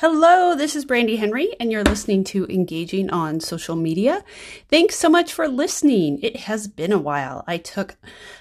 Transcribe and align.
Hello, 0.00 0.54
this 0.54 0.76
is 0.76 0.84
Brandy 0.84 1.16
Henry, 1.16 1.56
and 1.58 1.72
you're 1.72 1.82
listening 1.82 2.22
to 2.24 2.44
Engaging 2.50 3.08
on 3.08 3.40
Social 3.40 3.74
Media. 3.74 4.22
Thanks 4.68 4.94
so 4.94 5.08
much 5.08 5.32
for 5.32 5.48
listening. 5.48 6.18
It 6.22 6.36
has 6.40 6.68
been 6.68 6.92
a 6.92 6.98
while. 6.98 7.44
I 7.46 7.56
took 7.56 7.96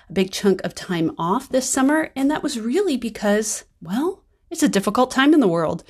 a 0.10 0.12
big 0.12 0.34
chunk 0.34 0.62
of 0.66 0.76
time 0.76 1.16
off 1.18 1.48
this 1.48 1.70
summer, 1.70 2.12
and 2.14 2.30
that 2.30 2.44
was 2.44 2.60
really 2.60 2.98
because, 2.98 3.64
well, 3.82 4.26
it's 4.52 4.64
a 4.64 4.68
difficult 4.68 5.12
time 5.12 5.34
in 5.34 5.40
the 5.40 5.48
world, 5.48 5.86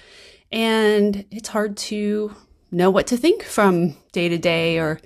and 0.51 1.25
it's 1.31 1.49
hard 1.49 1.77
to 1.77 2.35
know 2.69 2.91
what 2.91 3.07
to 3.07 3.17
think 3.17 3.41
from 3.41 3.97
day 4.11 4.29
to 4.29 4.37
day 4.37 4.77
or 4.77 5.01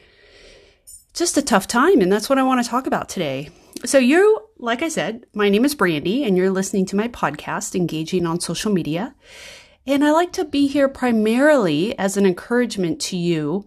just 1.13 1.37
a 1.37 1.41
tough 1.41 1.67
time. 1.67 2.01
And 2.01 2.11
that's 2.11 2.29
what 2.29 2.37
I 2.37 2.43
want 2.43 2.61
to 2.61 2.69
talk 2.69 2.85
about 2.85 3.07
today. 3.07 3.49
So, 3.85 3.97
you, 3.97 4.41
like 4.57 4.81
I 4.81 4.89
said, 4.89 5.25
my 5.33 5.47
name 5.47 5.63
is 5.63 5.73
Brandy, 5.73 6.25
and 6.25 6.35
you're 6.35 6.49
listening 6.49 6.85
to 6.87 6.97
my 6.97 7.07
podcast, 7.07 7.75
Engaging 7.75 8.25
on 8.25 8.41
Social 8.41 8.73
Media. 8.73 9.15
And 9.89 10.05
I 10.05 10.11
like 10.11 10.31
to 10.33 10.45
be 10.45 10.67
here 10.67 10.87
primarily 10.87 11.97
as 11.97 12.15
an 12.15 12.23
encouragement 12.23 13.01
to 13.01 13.17
you 13.17 13.65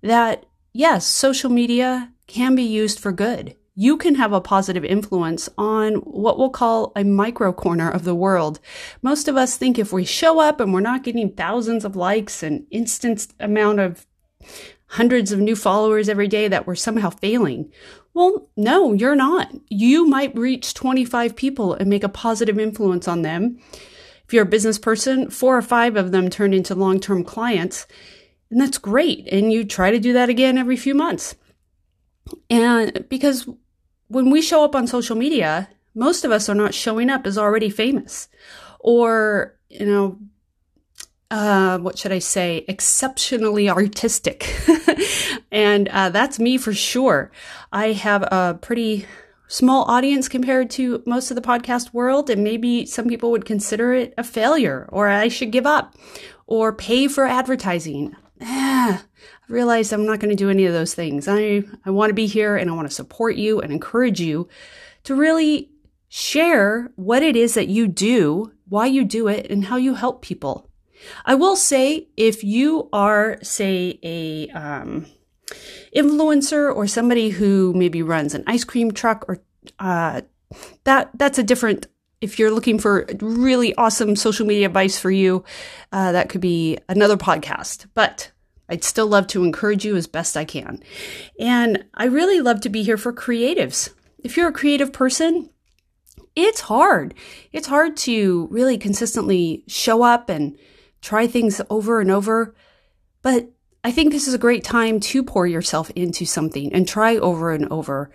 that 0.00 0.46
yes, 0.72 1.04
social 1.04 1.50
media 1.50 2.12
can 2.28 2.54
be 2.54 2.62
used 2.62 3.00
for 3.00 3.10
good. 3.10 3.56
You 3.74 3.96
can 3.96 4.14
have 4.14 4.32
a 4.32 4.40
positive 4.40 4.84
influence 4.84 5.48
on 5.58 5.94
what 5.94 6.38
we'll 6.38 6.50
call 6.50 6.92
a 6.94 7.02
micro 7.02 7.52
corner 7.52 7.90
of 7.90 8.04
the 8.04 8.14
world. 8.14 8.60
Most 9.02 9.26
of 9.26 9.36
us 9.36 9.56
think 9.56 9.76
if 9.76 9.92
we 9.92 10.04
show 10.04 10.38
up 10.38 10.60
and 10.60 10.72
we're 10.72 10.78
not 10.78 11.02
getting 11.02 11.32
thousands 11.32 11.84
of 11.84 11.96
likes 11.96 12.44
and 12.44 12.64
instant 12.70 13.26
amount 13.40 13.80
of 13.80 14.06
hundreds 14.86 15.32
of 15.32 15.40
new 15.40 15.56
followers 15.56 16.08
every 16.08 16.28
day 16.28 16.46
that 16.46 16.68
we're 16.68 16.76
somehow 16.76 17.10
failing. 17.10 17.72
Well, 18.14 18.48
no, 18.56 18.92
you're 18.92 19.16
not. 19.16 19.52
You 19.68 20.06
might 20.06 20.38
reach 20.38 20.74
25 20.74 21.34
people 21.34 21.74
and 21.74 21.90
make 21.90 22.04
a 22.04 22.08
positive 22.08 22.56
influence 22.56 23.08
on 23.08 23.22
them 23.22 23.58
if 24.26 24.32
you're 24.32 24.42
a 24.42 24.46
business 24.46 24.78
person, 24.78 25.30
four 25.30 25.56
or 25.56 25.62
five 25.62 25.96
of 25.96 26.10
them 26.10 26.28
turn 26.28 26.52
into 26.52 26.74
long 26.74 27.00
term 27.00 27.24
clients. 27.24 27.86
And 28.50 28.60
that's 28.60 28.78
great. 28.78 29.28
And 29.30 29.52
you 29.52 29.64
try 29.64 29.90
to 29.90 29.98
do 29.98 30.12
that 30.12 30.28
again 30.28 30.58
every 30.58 30.76
few 30.76 30.94
months. 30.94 31.36
And 32.50 33.06
because 33.08 33.48
when 34.08 34.30
we 34.30 34.42
show 34.42 34.64
up 34.64 34.74
on 34.74 34.86
social 34.86 35.16
media, 35.16 35.68
most 35.94 36.24
of 36.24 36.30
us 36.30 36.48
are 36.48 36.54
not 36.54 36.74
showing 36.74 37.08
up 37.08 37.26
as 37.26 37.38
already 37.38 37.70
famous 37.70 38.28
or, 38.80 39.56
you 39.68 39.86
know, 39.86 40.18
uh, 41.30 41.78
what 41.78 41.98
should 41.98 42.12
I 42.12 42.20
say, 42.20 42.64
exceptionally 42.68 43.68
artistic. 43.68 44.54
and 45.50 45.88
uh, 45.88 46.10
that's 46.10 46.38
me 46.38 46.56
for 46.56 46.72
sure. 46.72 47.32
I 47.72 47.92
have 47.92 48.22
a 48.22 48.58
pretty 48.60 49.06
small 49.48 49.84
audience 49.84 50.28
compared 50.28 50.70
to 50.70 51.02
most 51.06 51.30
of 51.30 51.34
the 51.34 51.40
podcast 51.40 51.92
world. 51.92 52.30
And 52.30 52.42
maybe 52.42 52.86
some 52.86 53.08
people 53.08 53.30
would 53.30 53.44
consider 53.44 53.92
it 53.92 54.14
a 54.18 54.24
failure 54.24 54.88
or 54.90 55.08
I 55.08 55.28
should 55.28 55.52
give 55.52 55.66
up 55.66 55.94
or 56.46 56.72
pay 56.72 57.08
for 57.08 57.24
advertising. 57.24 58.14
Ah, 58.42 59.04
I 59.48 59.52
realized 59.52 59.92
I'm 59.92 60.06
not 60.06 60.20
going 60.20 60.30
to 60.30 60.36
do 60.36 60.50
any 60.50 60.66
of 60.66 60.72
those 60.72 60.94
things. 60.94 61.26
I, 61.28 61.62
I 61.84 61.90
want 61.90 62.10
to 62.10 62.14
be 62.14 62.26
here 62.26 62.56
and 62.56 62.70
I 62.70 62.74
want 62.74 62.88
to 62.88 62.94
support 62.94 63.36
you 63.36 63.60
and 63.60 63.72
encourage 63.72 64.20
you 64.20 64.48
to 65.04 65.14
really 65.14 65.70
share 66.08 66.92
what 66.96 67.22
it 67.22 67.36
is 67.36 67.54
that 67.54 67.68
you 67.68 67.86
do, 67.88 68.52
why 68.68 68.86
you 68.86 69.04
do 69.04 69.28
it, 69.28 69.50
and 69.50 69.64
how 69.64 69.76
you 69.76 69.94
help 69.94 70.22
people. 70.22 70.68
I 71.24 71.34
will 71.34 71.56
say 71.56 72.08
if 72.16 72.42
you 72.42 72.88
are, 72.92 73.38
say, 73.42 73.98
a, 74.02 74.48
um, 74.50 75.06
influencer 75.96 76.74
or 76.74 76.86
somebody 76.86 77.30
who 77.30 77.72
maybe 77.74 78.02
runs 78.02 78.34
an 78.34 78.44
ice 78.46 78.64
cream 78.64 78.92
truck 78.92 79.24
or 79.28 79.40
uh, 79.78 80.20
that 80.84 81.10
that's 81.14 81.38
a 81.38 81.42
different 81.42 81.86
if 82.20 82.38
you're 82.38 82.50
looking 82.50 82.78
for 82.78 83.06
really 83.20 83.74
awesome 83.74 84.14
social 84.14 84.46
media 84.46 84.66
advice 84.66 84.98
for 84.98 85.10
you 85.10 85.44
uh, 85.92 86.12
that 86.12 86.28
could 86.28 86.40
be 86.40 86.78
another 86.88 87.16
podcast. 87.16 87.86
But 87.94 88.30
i'd 88.68 88.84
still 88.84 89.06
love 89.06 89.28
to 89.28 89.44
encourage 89.44 89.84
you 89.84 89.96
as 89.96 90.06
best 90.06 90.36
i 90.36 90.44
can. 90.44 90.82
And 91.40 91.84
i 91.94 92.04
really 92.04 92.40
love 92.40 92.60
to 92.62 92.68
be 92.68 92.82
here 92.82 92.98
for 92.98 93.12
creatives. 93.12 93.90
If 94.18 94.36
you're 94.36 94.48
a 94.48 94.52
creative 94.52 94.92
person 94.92 95.50
it's 96.36 96.60
hard. 96.60 97.14
It's 97.50 97.66
hard 97.66 97.96
to 97.98 98.46
really 98.50 98.76
consistently 98.76 99.64
show 99.66 100.02
up 100.02 100.28
and 100.28 100.56
try 101.00 101.26
things 101.26 101.62
over 101.70 102.00
and 102.00 102.10
over. 102.10 102.54
But 103.22 103.50
I 103.86 103.92
think 103.92 104.10
this 104.10 104.26
is 104.26 104.34
a 104.34 104.38
great 104.38 104.64
time 104.64 104.98
to 104.98 105.22
pour 105.22 105.46
yourself 105.46 105.92
into 105.94 106.24
something 106.24 106.72
and 106.72 106.88
try 106.88 107.18
over 107.18 107.52
and 107.52 107.68
over 107.68 108.10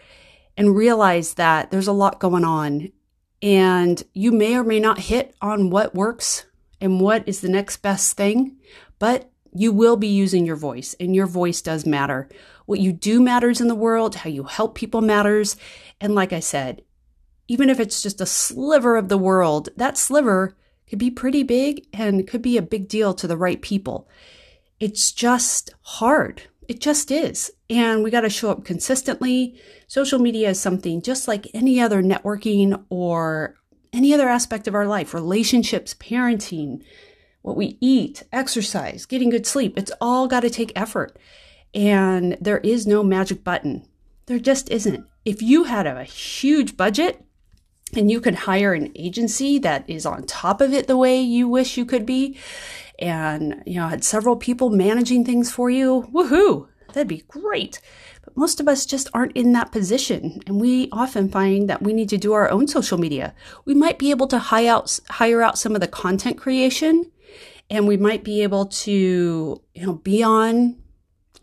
and 0.58 0.76
realize 0.76 1.36
that 1.36 1.72
there's 1.72 1.88
a 1.88 1.94
lot 1.94 2.20
going 2.20 2.44
on 2.44 2.92
and 3.42 4.04
you 4.14 4.34
may 4.34 4.58
or 4.58 4.66
may 4.66 4.82
not 4.82 5.00
hit 5.00 5.34
on 5.42 5.70
what 5.70 5.96
works 5.96 6.46
and 6.82 7.00
what 7.00 7.26
is 7.26 7.40
the 7.40 7.48
next 7.48 7.78
best 7.78 8.18
thing, 8.18 8.58
but 9.00 9.32
you 9.54 9.72
will 9.72 9.96
be 9.96 10.09
using 10.09 10.46
your 10.46 10.58
voice 10.58 10.94
and 11.00 11.16
your 11.16 11.26
voice 11.26 11.62
does 11.62 11.86
matter. 11.86 12.28
What 12.66 12.82
you 12.82 12.92
do 12.92 13.22
matters 13.22 13.62
in 13.62 13.70
the 13.70 13.74
world, 13.74 14.16
how 14.16 14.30
you 14.30 14.44
help 14.44 14.76
people 14.76 15.00
matters. 15.00 15.56
And 16.02 16.14
like 16.14 16.34
I 16.34 16.42
said, 16.42 16.82
even 17.48 17.70
if 17.70 17.80
it's 17.80 18.03
just 18.03 18.20
a 18.20 18.26
sliver 18.26 18.98
of 18.98 19.08
the 19.08 19.18
world, 19.18 19.70
that 19.78 19.98
sliver 19.98 20.53
could 20.90 21.00
be 21.00 21.12
pretty 21.12 21.44
big 21.44 21.88
and 21.94 22.28
could 22.28 22.42
be 22.42 22.58
a 22.58 22.62
big 22.62 22.90
deal 22.90 23.14
to 23.14 23.26
the 23.26 23.38
right 23.38 23.62
people 23.62 24.09
it's 24.81 25.12
just 25.12 25.69
hard. 25.84 26.42
It 26.68 26.81
just 26.81 27.12
is. 27.12 27.52
And 27.69 28.03
we 28.03 28.09
got 28.09 28.22
to 28.22 28.30
show 28.30 28.50
up 28.50 28.66
consistently. 28.66 29.62
Social 29.88 30.18
media 30.18 30.50
is 30.50 30.59
something 30.59 31.03
just 31.03 31.28
like 31.28 31.47
any 31.53 31.80
other 31.80 32.02
networking 32.02 32.84
or 32.90 33.56
any 33.94 34.12
other 34.12 34.28
aspect 34.28 34.68
of 34.68 34.74
our 34.74 34.88
life 34.88 35.14
relationships, 35.14 35.94
parenting, 35.94 36.81
what 37.44 37.56
we 37.56 37.78
eat, 37.80 38.24
exercise, 38.34 39.06
getting 39.06 39.30
good 39.30 39.46
sleep. 39.46 39.78
It's 39.78 39.91
all 40.02 40.28
got 40.28 40.40
to 40.40 40.50
take 40.50 40.72
effort. 40.75 41.16
And 41.75 42.36
there 42.41 42.59
is 42.59 42.88
no 42.88 43.03
magic 43.03 43.44
button. 43.44 43.88
There 44.25 44.40
just 44.40 44.70
isn't. 44.72 45.06
If 45.25 45.44
you 45.44 45.66
had 45.66 45.86
a 45.86 46.03
huge 46.03 46.75
budget 46.75 47.24
and 47.96 48.09
you 48.09 48.20
could 48.20 48.36
hire 48.36 48.74
an 48.74 48.91
agency 48.96 49.59
that 49.59 49.88
is 49.88 50.08
on 50.08 50.24
top 50.24 50.59
of 50.59 50.74
it 50.74 50.88
the 50.88 50.97
way 50.97 51.22
you 51.22 51.47
wish 51.47 51.78
you 51.78 51.86
could 51.86 52.06
be, 52.06 52.40
and, 53.01 53.63
you 53.66 53.75
know, 53.75 53.88
had 53.88 54.03
several 54.03 54.35
people 54.35 54.69
managing 54.69 55.25
things 55.25 55.51
for 55.51 55.69
you, 55.69 56.07
woohoo, 56.13 56.67
that'd 56.89 57.07
be 57.07 57.23
great. 57.28 57.81
But 58.23 58.38
most 58.38 58.59
of 58.59 58.67
us 58.67 58.85
just 58.85 59.09
aren't 59.13 59.35
in 59.35 59.53
that 59.53 59.72
position. 59.72 60.39
And 60.45 60.62
we 60.62 60.89
often 60.91 61.29
find 61.29 61.69
that 61.69 61.81
we 61.81 61.94
need 61.94 62.09
to 62.09 62.17
do 62.17 62.34
our 62.34 62.50
own 62.50 62.67
social 62.67 62.97
media. 62.97 63.34
We 63.66 63.73
might 63.73 63.97
be 63.97 64.11
able 64.11 64.28
to 64.28 64.40
hire 64.40 64.72
out, 64.72 65.00
hire 65.09 65.41
out 65.41 65.57
some 65.57 65.73
of 65.73 65.81
the 65.81 65.88
content 65.88 66.38
creation 66.38 67.11
and 67.72 67.88
we 67.88 67.97
might 67.97 68.23
be 68.23 68.44
able 68.44 68.66
to, 68.66 69.61
you 69.73 69.85
know, 69.85 69.94
be 69.94 70.22
on 70.22 70.78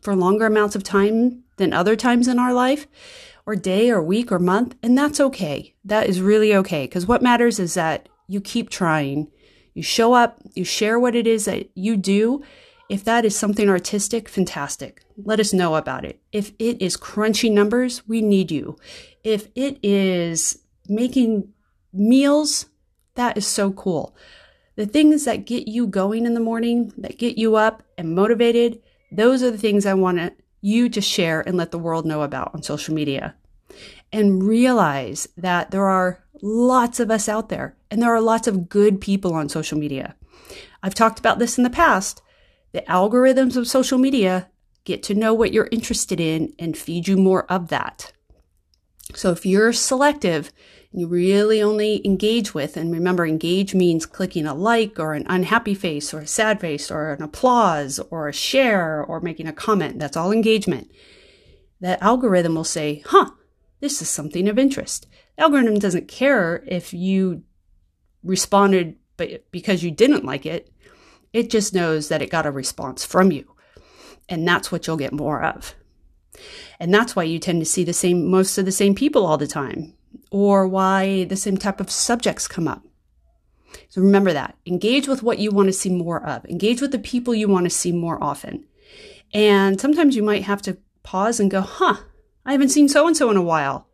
for 0.03 0.15
longer 0.15 0.47
amounts 0.47 0.77
of 0.77 0.85
time 0.85 1.43
than 1.57 1.73
other 1.73 1.97
times 1.97 2.29
in 2.29 2.39
our 2.39 2.53
life 2.53 2.87
or 3.47 3.57
day 3.57 3.91
or 3.91 4.03
week 4.03 4.31
or 4.31 4.39
month. 4.39 4.77
And 4.83 4.97
that's 4.97 5.21
okay. 5.21 5.75
That 5.85 6.07
is 6.07 6.21
really 6.21 6.55
okay. 6.55 6.85
Because 6.85 7.07
what 7.07 7.23
matters 7.23 7.59
is 7.59 7.75
that 7.75 8.09
you 8.29 8.43
keep 8.43 8.69
trying 8.69 9.31
you 9.79 9.85
show 9.85 10.13
up, 10.13 10.41
you 10.55 10.65
share 10.65 10.99
what 10.99 11.15
it 11.15 11.29
is 11.29 11.45
that 11.45 11.71
you 11.77 11.97
do. 11.97 12.43
If 12.89 13.05
that 13.05 13.25
is 13.25 13.37
something 13.37 13.69
artistic, 13.69 14.29
fantastic. 14.29 15.05
Let 15.17 15.39
us 15.39 15.53
know 15.53 15.77
about 15.77 16.05
it. 16.05 16.21
If 16.33 16.51
it 16.59 16.83
is 16.83 16.97
crunchy 16.97 17.49
numbers, 17.49 18.03
we 18.09 18.21
need 18.21 18.51
you. 18.51 18.77
If 19.23 19.47
it 19.55 19.79
is 19.85 20.59
making 20.89 21.53
meals, 21.93 22.67
that 23.15 23.37
is 23.37 23.47
so 23.47 23.71
cool. 23.71 24.17
The 24.75 24.85
things 24.85 25.25
that 25.27 25.47
get 25.47 25.69
you 25.69 25.87
going 25.87 26.27
in 26.27 26.35
the 26.35 26.41
morning, 26.41 26.93
that 26.99 27.17
get 27.17 27.39
you 27.39 27.55
up 27.55 27.85
and 27.97 28.17
motivated, 28.17 28.83
those 29.13 29.45
are 29.45 29.53
the 29.53 29.59
things 29.59 29.87
I 29.87 29.95
want 29.95 30.33
you 30.61 30.89
to 30.89 31.01
share 31.01 31.41
and 31.43 31.57
let 31.57 31.71
the 31.71 31.79
world 31.79 32.05
know 32.05 32.23
about 32.23 32.53
on 32.53 32.65
social 32.65 32.95
media. 32.95 33.37
And 34.13 34.43
realize 34.43 35.29
that 35.37 35.71
there 35.71 35.87
are 35.87 36.25
lots 36.43 37.01
of 37.01 37.11
us 37.11 37.29
out 37.29 37.49
there, 37.49 37.77
and 37.91 38.03
there 38.03 38.15
are 38.15 38.21
lots 38.21 38.47
of 38.47 38.69
good 38.69 39.01
people 39.01 39.35
on 39.35 39.49
social 39.49 39.79
media. 39.79 40.15
I've 40.83 40.95
talked 40.95 41.19
about 41.19 41.39
this 41.39 41.59
in 41.59 41.65
the 41.65 41.71
past. 41.71 42.23
The 42.73 42.83
algorithms 42.83 43.57
of 43.57 43.67
social 43.67 43.99
media 43.99 44.49
get 44.85 45.03
to 45.05 45.15
know 45.15 45.35
what 45.35 45.53
you're 45.53 45.69
interested 45.71 46.21
in 46.21 46.55
and 46.59 46.77
feed 46.77 47.09
you 47.09 47.17
more 47.17 47.45
of 47.51 47.69
that. 47.69 48.13
So 49.15 49.31
if 49.31 49.47
you're 49.47 49.73
selective, 49.73 50.53
you 50.93 51.07
really 51.07 51.63
only 51.63 52.05
engage 52.07 52.55
with, 52.55 52.77
and 52.77 52.93
remember, 52.93 53.27
engage 53.27 53.75
means 53.75 54.07
clicking 54.07 54.47
a 54.47 54.55
like 54.55 54.99
or 54.99 55.15
an 55.15 55.27
unhappy 55.29 55.75
face 55.75 56.15
or 56.15 56.21
a 56.21 56.27
sad 56.27 56.61
face 56.61 56.91
or 56.91 57.13
an 57.13 57.23
applause 57.23 57.99
or 58.11 58.29
a 58.29 58.33
share 58.33 59.03
or 59.03 59.21
making 59.21 59.47
a 59.47 59.53
comment. 59.53 59.99
That's 59.99 60.17
all 60.17 60.33
engagement. 60.33 60.91
That 61.81 62.03
algorithm 62.03 62.55
will 62.55 62.65
say, 62.65 63.03
huh, 63.07 63.31
this 63.81 64.01
is 64.03 64.09
something 64.09 64.49
of 64.49 64.59
interest 64.59 65.07
algorithm 65.39 65.79
doesn't 65.79 66.09
care 66.09 66.63
if 66.67 66.93
you 66.93 67.43
responded 68.23 68.97
but 69.19 69.51
because 69.51 69.83
you 69.83 69.91
didn't 69.91 70.25
like 70.25 70.47
it. 70.47 70.73
It 71.35 71.51
just 71.51 71.75
knows 71.75 72.09
that 72.09 72.23
it 72.23 72.31
got 72.31 72.47
a 72.47 72.51
response 72.51 73.05
from 73.05 73.31
you. 73.31 73.55
And 74.31 74.47
that's 74.49 74.73
what 74.73 74.87
you'll 74.87 74.97
get 74.97 75.13
more 75.13 75.43
of. 75.43 75.75
And 76.81 76.95
that's 76.95 77.15
why 77.15 77.25
you 77.25 77.39
tend 77.39 77.61
to 77.61 77.67
see 77.67 77.85
the 77.85 77.93
same 77.93 78.31
most 78.31 78.57
of 78.57 78.65
the 78.65 78.73
same 78.73 78.95
people 78.95 79.27
all 79.27 79.37
the 79.37 79.47
time 79.47 79.95
or 80.31 80.67
why 80.67 81.25
the 81.25 81.37
same 81.37 81.57
type 81.57 81.81
of 81.81 81.91
subjects 81.91 82.49
come 82.49 82.69
up. 82.69 82.83
So 83.91 84.01
remember 84.01 84.33
that. 84.33 84.57
Engage 84.65 85.09
with 85.09 85.23
what 85.23 85.39
you 85.39 85.51
want 85.51 85.69
to 85.69 85.73
see 85.73 85.91
more 85.91 86.25
of. 86.25 86.45
Engage 86.47 86.81
with 86.81 86.93
the 86.93 86.99
people 86.99 87.35
you 87.35 87.49
want 87.49 87.65
to 87.65 87.71
see 87.71 87.93
more 87.93 88.23
often. 88.23 88.65
And 89.35 89.81
sometimes 89.81 90.17
you 90.17 90.23
might 90.23 90.45
have 90.45 90.63
to 90.63 90.79
pause 91.03 91.41
and 91.41 91.51
go, 91.51 91.61
huh, 91.61 91.97
I 92.47 92.53
haven't 92.53 92.71
seen 92.71 92.89
so 92.89 93.07
and 93.07 93.17
so 93.17 93.31
in 93.31 93.37
a 93.37 93.43
while. 93.43 93.88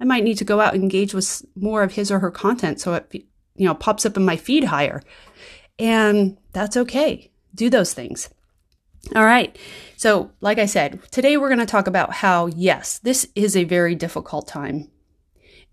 I 0.00 0.04
might 0.04 0.24
need 0.24 0.38
to 0.38 0.44
go 0.44 0.60
out 0.60 0.74
and 0.74 0.82
engage 0.82 1.14
with 1.14 1.44
more 1.54 1.82
of 1.82 1.92
his 1.92 2.10
or 2.10 2.20
her 2.20 2.30
content 2.30 2.80
so 2.80 2.94
it 2.94 3.24
you 3.56 3.66
know 3.66 3.74
pops 3.74 4.06
up 4.06 4.16
in 4.16 4.24
my 4.24 4.36
feed 4.36 4.64
higher. 4.64 5.02
And 5.78 6.38
that's 6.52 6.76
okay. 6.76 7.30
Do 7.54 7.70
those 7.70 7.94
things. 7.94 8.30
All 9.16 9.24
right. 9.24 9.56
So, 9.96 10.30
like 10.40 10.58
I 10.58 10.66
said, 10.66 11.00
today 11.10 11.36
we're 11.36 11.48
going 11.48 11.58
to 11.58 11.66
talk 11.66 11.86
about 11.86 12.12
how 12.12 12.46
yes, 12.46 12.98
this 12.98 13.26
is 13.34 13.56
a 13.56 13.64
very 13.64 13.94
difficult 13.94 14.46
time 14.46 14.90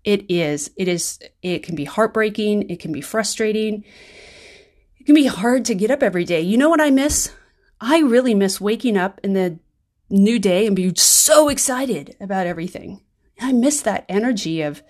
it 0.04 0.30
is. 0.30 0.70
It 0.76 0.88
is. 0.88 1.18
It 1.42 1.62
can 1.62 1.74
be 1.74 1.84
heartbreaking. 1.84 2.70
It 2.70 2.80
can 2.80 2.92
be 2.92 3.00
frustrating. 3.00 3.84
It 4.98 5.04
can 5.04 5.14
be 5.14 5.26
hard 5.26 5.64
to 5.66 5.74
get 5.74 5.90
up 5.90 6.02
every 6.02 6.24
day. 6.24 6.40
You 6.40 6.56
know 6.56 6.70
what 6.70 6.80
I 6.80 6.90
miss? 6.90 7.32
I 7.80 8.00
really 8.00 8.34
miss 8.34 8.60
waking 8.60 8.96
up 8.96 9.20
in 9.22 9.34
the 9.34 9.58
new 10.10 10.38
day 10.38 10.66
and 10.66 10.74
be 10.74 10.94
so 10.94 11.48
excited 11.48 12.16
about 12.20 12.46
everything. 12.46 13.02
I 13.40 13.52
miss 13.52 13.82
that 13.82 14.04
energy 14.08 14.62
of 14.62 14.82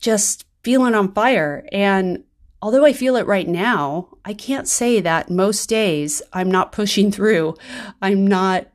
just 0.00 0.44
feeling 0.62 0.94
on 0.94 1.12
fire. 1.12 1.66
And 1.72 2.24
although 2.62 2.84
I 2.84 2.92
feel 2.92 3.16
it 3.16 3.26
right 3.26 3.48
now, 3.48 4.08
I 4.24 4.34
can't 4.34 4.68
say 4.68 5.00
that 5.00 5.30
most 5.30 5.68
days 5.68 6.22
I'm 6.32 6.50
not 6.50 6.72
pushing 6.72 7.10
through. 7.10 7.54
I'm 8.02 8.26
not 8.26 8.68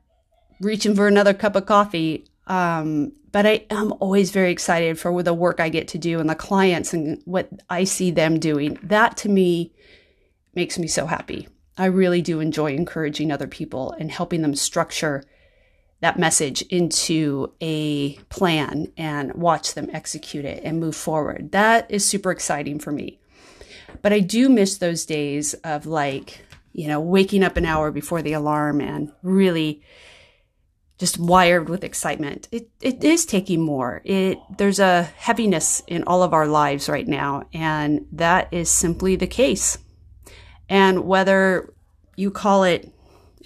reaching 0.59 0.95
for 0.95 1.07
another 1.07 1.33
cup 1.33 1.55
of 1.55 1.65
coffee. 1.65 2.25
Um, 2.47 3.13
but 3.31 3.45
I 3.47 3.65
am 3.69 3.93
always 3.99 4.31
very 4.31 4.51
excited 4.51 4.99
for 4.99 5.23
the 5.23 5.33
work 5.33 5.59
I 5.59 5.69
get 5.69 5.87
to 5.89 5.97
do 5.97 6.19
and 6.19 6.29
the 6.29 6.35
clients 6.35 6.93
and 6.93 7.21
what 7.25 7.49
I 7.69 7.83
see 7.83 8.11
them 8.11 8.39
doing. 8.39 8.77
That 8.83 9.17
to 9.17 9.29
me 9.29 9.73
makes 10.53 10.77
me 10.77 10.87
so 10.87 11.07
happy. 11.07 11.47
I 11.75 11.85
really 11.85 12.21
do 12.21 12.39
enjoy 12.39 12.73
encouraging 12.73 13.31
other 13.31 13.47
people 13.47 13.91
and 13.93 14.11
helping 14.11 14.43
them 14.43 14.55
structure 14.55 15.23
that 16.03 16.19
message 16.19 16.61
into 16.63 17.53
a 17.61 18.15
plan 18.27 18.91
and 18.97 19.33
watch 19.35 19.73
them 19.73 19.89
execute 19.93 20.43
it 20.43 20.61
and 20.61 20.77
move 20.77 20.97
forward. 20.97 21.53
That 21.53 21.89
is 21.89 22.05
super 22.05 22.29
exciting 22.29 22.77
for 22.79 22.91
me. 22.91 23.21
But 24.01 24.11
I 24.11 24.19
do 24.19 24.49
miss 24.49 24.77
those 24.77 25.05
days 25.05 25.53
of 25.63 25.85
like, 25.85 26.41
you 26.73 26.89
know, 26.89 26.99
waking 26.99 27.41
up 27.41 27.55
an 27.55 27.65
hour 27.65 27.89
before 27.89 28.21
the 28.21 28.33
alarm 28.33 28.81
and 28.81 29.13
really 29.21 29.81
just 30.97 31.17
wired 31.17 31.69
with 31.69 31.85
excitement. 31.85 32.49
It 32.51 32.69
it 32.81 33.01
is 33.01 33.25
taking 33.25 33.61
more. 33.61 34.01
It 34.03 34.39
there's 34.57 34.79
a 34.79 35.03
heaviness 35.03 35.83
in 35.87 36.03
all 36.03 36.21
of 36.21 36.33
our 36.33 36.47
lives 36.47 36.89
right 36.89 37.07
now, 37.07 37.43
and 37.53 38.07
that 38.11 38.49
is 38.51 38.69
simply 38.69 39.15
the 39.15 39.25
case. 39.25 39.77
And 40.67 41.05
whether 41.05 41.73
you 42.17 42.29
call 42.29 42.65
it 42.65 42.92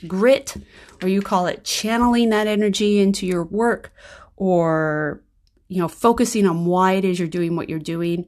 grit 0.05 0.55
or 1.01 1.07
you 1.07 1.21
call 1.21 1.47
it 1.47 1.63
channeling 1.63 2.29
that 2.29 2.47
energy 2.47 2.99
into 2.99 3.25
your 3.25 3.43
work 3.43 3.91
or 4.35 5.23
you 5.67 5.81
know 5.81 5.87
focusing 5.87 6.45
on 6.45 6.65
why 6.65 6.93
it 6.93 7.05
is 7.05 7.19
you're 7.19 7.27
doing 7.27 7.55
what 7.55 7.69
you're 7.69 7.79
doing, 7.79 8.27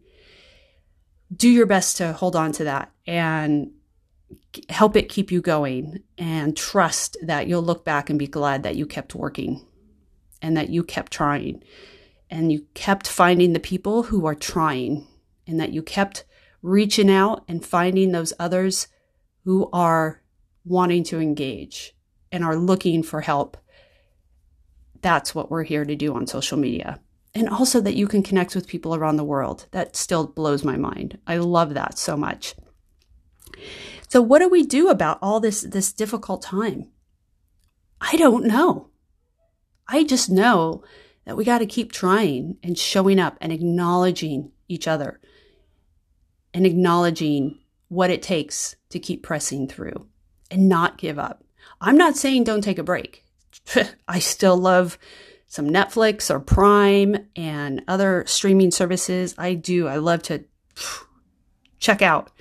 do 1.36 1.50
your 1.50 1.66
best 1.66 1.98
to 1.98 2.14
hold 2.14 2.36
on 2.36 2.52
to 2.54 2.64
that 2.64 2.92
and 3.06 3.72
help 4.70 4.96
it 4.96 5.10
keep 5.10 5.32
you 5.32 5.42
going 5.42 6.02
and 6.18 6.56
trust 6.56 7.18
that 7.22 7.48
you'll 7.48 7.62
look 7.62 7.86
back 7.86 8.10
and 8.10 8.20
be 8.20 8.28
glad 8.28 8.64
that 8.64 8.76
you 8.76 8.86
kept 8.86 9.16
working 9.16 9.66
and 10.42 10.58
that 10.58 10.70
you 10.70 10.84
kept 10.84 11.12
trying 11.12 11.64
and 12.30 12.52
you 12.52 12.66
kept 12.74 13.08
finding 13.08 13.54
the 13.54 13.60
people 13.60 14.04
who 14.04 14.26
are 14.26 14.36
trying 14.36 15.08
and 15.48 15.60
that 15.60 15.74
you 15.74 15.82
kept 15.82 16.26
reaching 16.62 17.10
out 17.10 17.44
and 17.48 17.66
finding 17.66 18.12
those 18.12 18.34
others 18.40 18.88
who 19.46 19.70
are 19.72 20.22
wanting 20.66 21.04
to 21.06 21.20
engage 21.20 21.96
and 22.32 22.44
are 22.44 22.56
looking 22.56 23.04
for 23.04 23.22
help. 23.22 23.58
That's 25.02 25.34
what 25.34 25.50
we're 25.50 25.64
here 25.64 25.86
to 25.86 25.96
do 25.96 26.14
on 26.14 26.28
social 26.28 26.58
media. 26.58 27.00
And 27.34 27.48
also 27.48 27.80
that 27.82 27.96
you 27.96 28.08
can 28.08 28.24
connect 28.24 28.56
with 28.56 28.68
people 28.68 28.96
around 28.96 29.18
the 29.18 29.24
world. 29.24 29.68
That 29.72 29.96
still 29.96 30.28
blows 30.28 30.64
my 30.64 30.78
mind. 30.78 31.20
I 31.28 31.38
love 31.38 31.74
that 31.76 31.98
so 31.98 32.18
much. 32.18 32.56
So 34.10 34.22
what 34.22 34.40
do 34.40 34.50
we 34.50 34.66
do 34.66 34.90
about 34.90 35.20
all 35.22 35.40
this, 35.40 35.62
this 35.62 35.94
difficult 35.94 36.42
time? 36.42 36.90
I 38.02 38.16
don't 38.16 38.46
know. 38.46 38.90
I 39.88 40.04
just 40.04 40.30
know 40.30 40.84
that 41.26 41.38
we 41.38 41.46
got 41.46 41.60
to 41.60 41.66
keep 41.66 41.92
trying 41.92 42.58
and 42.64 42.78
showing 42.78 43.20
up 43.20 43.38
and 43.40 43.52
acknowledging 43.52 44.52
each 44.68 44.88
other 44.88 45.20
and 46.54 46.66
acknowledging 46.66 47.60
what 47.88 48.10
it 48.10 48.22
takes 48.22 48.76
to 48.90 49.00
keep 49.00 49.24
pressing 49.24 49.68
through 49.68 50.08
and 50.52 50.70
not 50.70 50.98
give 50.98 51.20
up. 51.20 51.44
I'm 51.82 51.98
not 51.98 52.18
saying 52.18 52.44
don't 52.44 52.62
take 52.62 52.80
a 52.80 52.84
break. 52.84 53.24
I 54.08 54.20
still 54.20 54.58
love 54.58 54.98
some 55.48 55.70
Netflix 55.70 56.30
or 56.30 56.40
Prime 56.40 57.28
and 57.36 57.84
other 57.88 58.24
streaming 58.28 58.72
services. 58.72 59.34
I 59.38 59.56
do. 59.56 59.88
I 59.88 59.98
love 59.98 60.22
to 60.24 60.44
check 61.80 62.02
out 62.02 62.32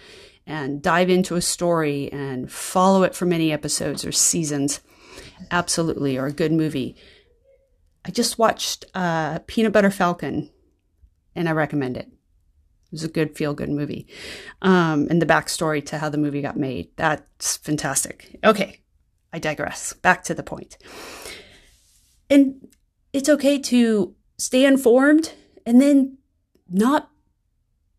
and 0.47 0.83
dive 0.83 1.11
into 1.11 1.37
a 1.37 1.43
story 1.43 2.11
and 2.13 2.51
follow 2.51 3.03
it 3.03 3.15
for 3.15 3.27
many 3.27 3.53
episodes 3.53 4.05
or 4.05 4.13
seasons. 4.13 4.81
Absolutely, 5.51 6.19
or 6.19 6.27
a 6.27 6.33
good 6.33 6.53
movie. 6.53 6.97
I 8.05 8.11
just 8.11 8.39
watched 8.39 8.87
uh, 8.95 9.41
Peanut 9.47 9.73
Butter 9.73 9.91
Falcon 9.91 10.51
and 11.35 11.49
I 11.49 11.53
recommend 11.53 11.97
it. 11.97 12.11
It 12.88 12.93
was 12.93 13.05
a 13.05 13.08
good 13.08 13.37
feel 13.37 13.55
good 13.55 13.69
movie. 13.69 14.06
Um, 14.62 15.08
and 15.11 15.20
the 15.20 15.26
backstory 15.26 15.85
to 15.87 15.99
how 15.99 16.08
the 16.08 16.19
movie 16.19 16.43
got 16.43 16.56
made. 16.56 16.88
That's 16.96 17.56
fantastic. 17.58 18.38
Okay, 18.43 18.81
I 19.32 19.38
digress. 19.38 19.93
Back 19.93 20.25
to 20.25 20.35
the 20.35 20.43
point. 20.43 20.79
And 22.31 22.69
it's 23.12 23.29
okay 23.29 23.58
to 23.58 24.14
stay 24.38 24.64
informed 24.64 25.32
and 25.67 25.81
then 25.81 26.19
not 26.69 27.11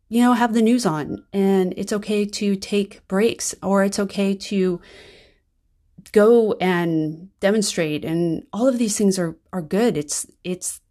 you 0.09 0.23
know, 0.23 0.33
have 0.33 0.53
the 0.53 0.61
news 0.61 0.85
on 0.87 1.23
and 1.31 1.73
it's 1.77 1.93
okay 1.93 2.25
to 2.25 2.55
take 2.55 3.07
breaks 3.07 3.53
or 3.61 3.83
it's 3.83 3.99
okay 3.99 4.33
to 4.33 4.81
go 6.11 6.53
and 6.53 7.29
demonstrate 7.39 8.03
and 8.03 8.43
all 8.51 8.67
of 8.67 8.79
these 8.79 8.97
things 8.97 9.19
are 9.19 9.37
are 9.53 9.61
good. 9.61 9.97
It's 9.97 10.25
it's 10.43 10.81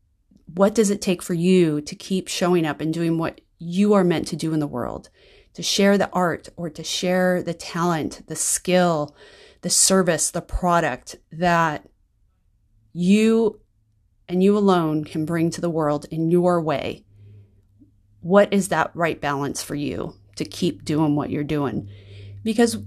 what 0.54 0.74
does 0.74 0.90
it 0.90 1.02
take 1.02 1.20
for 1.20 1.34
you 1.34 1.80
to 1.80 1.94
keep 1.96 2.28
showing 2.28 2.64
up 2.64 2.80
and 2.80 2.94
doing 2.94 3.18
what 3.18 3.40
you 3.58 3.94
are 3.94 4.04
meant 4.04 4.28
to 4.28 4.36
do 4.36 4.52
in 4.52 4.60
the 4.60 4.66
world? 4.66 5.10
To 5.54 5.62
share 5.62 5.98
the 5.98 6.10
art 6.12 6.48
or 6.56 6.70
to 6.70 6.84
share 6.84 7.42
the 7.42 7.54
talent, 7.54 8.26
the 8.28 8.36
skill, 8.36 9.16
the 9.62 9.70
service, 9.70 10.30
the 10.30 10.42
product 10.42 11.16
that 11.32 11.88
you 12.92 13.60
and 14.28 14.42
you 14.42 14.56
alone 14.56 15.04
can 15.04 15.24
bring 15.24 15.50
to 15.50 15.60
the 15.60 15.70
world 15.70 16.06
in 16.10 16.30
your 16.30 16.60
way 16.60 17.04
what 18.20 18.52
is 18.52 18.68
that 18.68 18.90
right 18.94 19.20
balance 19.20 19.62
for 19.62 19.74
you 19.74 20.14
to 20.36 20.44
keep 20.44 20.84
doing 20.84 21.16
what 21.16 21.30
you're 21.30 21.44
doing? 21.44 21.88
Because 22.42 22.78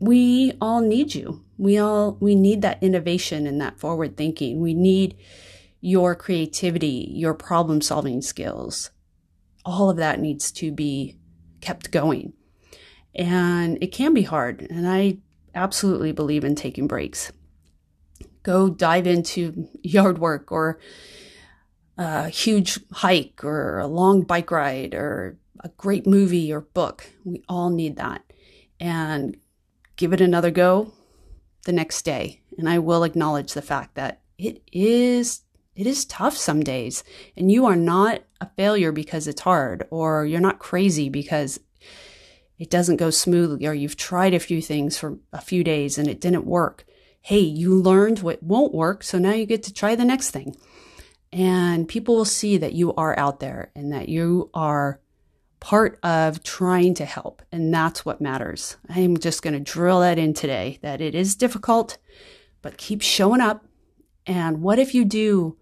we 0.00 0.52
all 0.60 0.80
need 0.80 1.14
you. 1.14 1.44
We 1.56 1.78
all 1.78 2.16
we 2.20 2.34
need 2.34 2.62
that 2.62 2.82
innovation 2.82 3.46
and 3.46 3.60
that 3.60 3.78
forward 3.78 4.16
thinking. 4.16 4.60
We 4.60 4.74
need 4.74 5.16
your 5.80 6.14
creativity, 6.14 7.12
your 7.12 7.34
problem 7.34 7.80
solving 7.80 8.22
skills. 8.22 8.90
All 9.68 9.90
of 9.90 9.98
that 9.98 10.18
needs 10.18 10.50
to 10.52 10.72
be 10.72 11.18
kept 11.60 11.90
going. 11.90 12.32
And 13.14 13.76
it 13.82 13.88
can 13.88 14.14
be 14.14 14.22
hard, 14.22 14.66
and 14.70 14.88
I 14.88 15.18
absolutely 15.54 16.12
believe 16.12 16.42
in 16.42 16.54
taking 16.54 16.86
breaks. 16.86 17.30
Go 18.42 18.70
dive 18.70 19.06
into 19.06 19.68
yard 19.82 20.18
work 20.18 20.50
or 20.50 20.78
a 21.98 22.30
huge 22.30 22.80
hike 22.92 23.44
or 23.44 23.78
a 23.78 23.86
long 23.86 24.22
bike 24.22 24.50
ride 24.50 24.94
or 24.94 25.36
a 25.60 25.68
great 25.70 26.06
movie 26.06 26.50
or 26.50 26.62
book. 26.62 27.10
We 27.26 27.42
all 27.46 27.68
need 27.68 27.96
that. 27.96 28.22
And 28.80 29.36
give 29.96 30.14
it 30.14 30.22
another 30.22 30.50
go 30.50 30.94
the 31.64 31.72
next 31.72 32.06
day. 32.06 32.40
And 32.56 32.70
I 32.70 32.78
will 32.78 33.04
acknowledge 33.04 33.52
the 33.52 33.60
fact 33.60 33.96
that 33.96 34.22
it 34.38 34.62
is 34.72 35.42
it 35.74 35.86
is 35.86 36.04
tough 36.06 36.36
some 36.36 36.62
days 36.62 37.04
and 37.36 37.52
you 37.52 37.66
are 37.66 37.76
not 37.76 38.22
a 38.40 38.48
failure 38.56 38.92
because 38.92 39.26
it's 39.26 39.42
hard 39.42 39.86
or 39.90 40.24
you're 40.24 40.40
not 40.40 40.58
crazy 40.58 41.08
because 41.08 41.60
it 42.58 42.70
doesn't 42.70 42.96
go 42.96 43.10
smoothly 43.10 43.66
or 43.66 43.74
you've 43.74 43.96
tried 43.96 44.34
a 44.34 44.40
few 44.40 44.60
things 44.60 44.98
for 44.98 45.18
a 45.32 45.40
few 45.40 45.62
days 45.62 45.98
and 45.98 46.08
it 46.08 46.20
didn't 46.20 46.44
work. 46.44 46.84
Hey, 47.20 47.40
you 47.40 47.74
learned 47.74 48.20
what 48.20 48.42
won't 48.42 48.72
work, 48.72 49.02
so 49.02 49.18
now 49.18 49.32
you 49.32 49.44
get 49.44 49.62
to 49.64 49.72
try 49.72 49.94
the 49.94 50.04
next 50.04 50.30
thing 50.30 50.56
and 51.32 51.86
people 51.88 52.16
will 52.16 52.24
see 52.24 52.56
that 52.56 52.72
you 52.72 52.94
are 52.94 53.18
out 53.18 53.40
there 53.40 53.70
and 53.74 53.92
that 53.92 54.08
you 54.08 54.50
are 54.54 55.00
part 55.60 55.98
of 56.02 56.42
trying 56.42 56.94
to 56.94 57.04
help. 57.04 57.42
And 57.52 57.72
that's 57.74 58.04
what 58.04 58.20
matters. 58.20 58.76
I'm 58.88 59.18
just 59.18 59.42
going 59.42 59.54
to 59.54 59.60
drill 59.60 60.00
that 60.00 60.18
in 60.18 60.32
today 60.32 60.78
that 60.82 61.00
it 61.00 61.14
is 61.14 61.34
difficult, 61.34 61.98
but 62.62 62.78
keep 62.78 63.02
showing 63.02 63.40
up. 63.40 63.66
And 64.26 64.62
what 64.62 64.78
if 64.78 64.94
you 64.94 65.04
do 65.04 65.56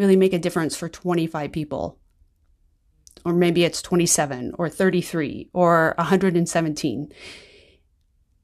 really 0.00 0.16
make 0.16 0.32
a 0.32 0.38
difference 0.38 0.76
for 0.76 0.88
25 0.88 1.52
people? 1.52 2.00
or 3.24 3.32
maybe 3.32 3.64
it's 3.64 3.82
27 3.82 4.54
or 4.58 4.68
33 4.68 5.50
or 5.52 5.94
117. 5.98 7.12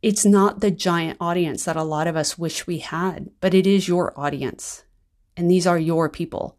It's 0.03 0.25
not 0.25 0.61
the 0.61 0.71
giant 0.71 1.17
audience 1.21 1.65
that 1.65 1.77
a 1.77 1.83
lot 1.83 2.07
of 2.07 2.17
us 2.17 2.39
wish 2.39 2.67
we 2.67 2.79
had, 2.79 3.31
but 3.41 3.55
it 3.55 3.67
is 3.67 3.89
your 3.89 4.19
audience. 4.19 4.85
And 5.37 5.51
these 5.51 5.67
are 5.67 5.79
your 5.79 6.09
people. 6.09 6.57